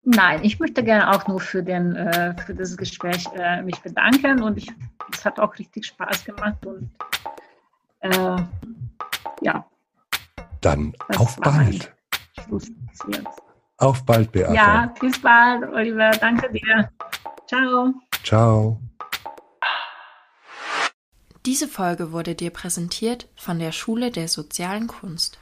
Nein, 0.03 0.43
ich 0.43 0.59
möchte 0.59 0.83
gerne 0.83 1.11
auch 1.11 1.27
nur 1.27 1.39
für, 1.39 1.61
den, 1.61 1.95
äh, 1.95 2.35
für 2.45 2.55
das 2.55 2.75
Gespräch 2.75 3.27
äh, 3.35 3.61
mich 3.61 3.79
bedanken 3.81 4.41
und 4.41 4.57
ich, 4.57 4.71
es 5.13 5.23
hat 5.23 5.39
auch 5.39 5.57
richtig 5.59 5.85
Spaß 5.85 6.25
gemacht 6.25 6.65
und 6.65 6.89
äh, 7.99 8.37
ja. 9.41 9.65
Dann 10.61 10.93
auf 11.17 11.35
bald. 11.37 11.93
Auf 13.77 14.05
bald, 14.05 14.31
Beate. 14.31 14.53
Ja, 14.53 14.93
bis 14.99 15.19
bald, 15.19 15.63
Oliver. 15.71 16.11
Danke 16.11 16.51
dir. 16.51 16.89
Ciao. 17.47 17.93
Ciao. 18.23 18.79
Diese 21.45 21.67
Folge 21.67 22.11
wurde 22.11 22.35
dir 22.35 22.51
präsentiert 22.51 23.27
von 23.35 23.57
der 23.57 23.71
Schule 23.71 24.11
der 24.11 24.27
sozialen 24.27 24.87
Kunst. 24.87 25.39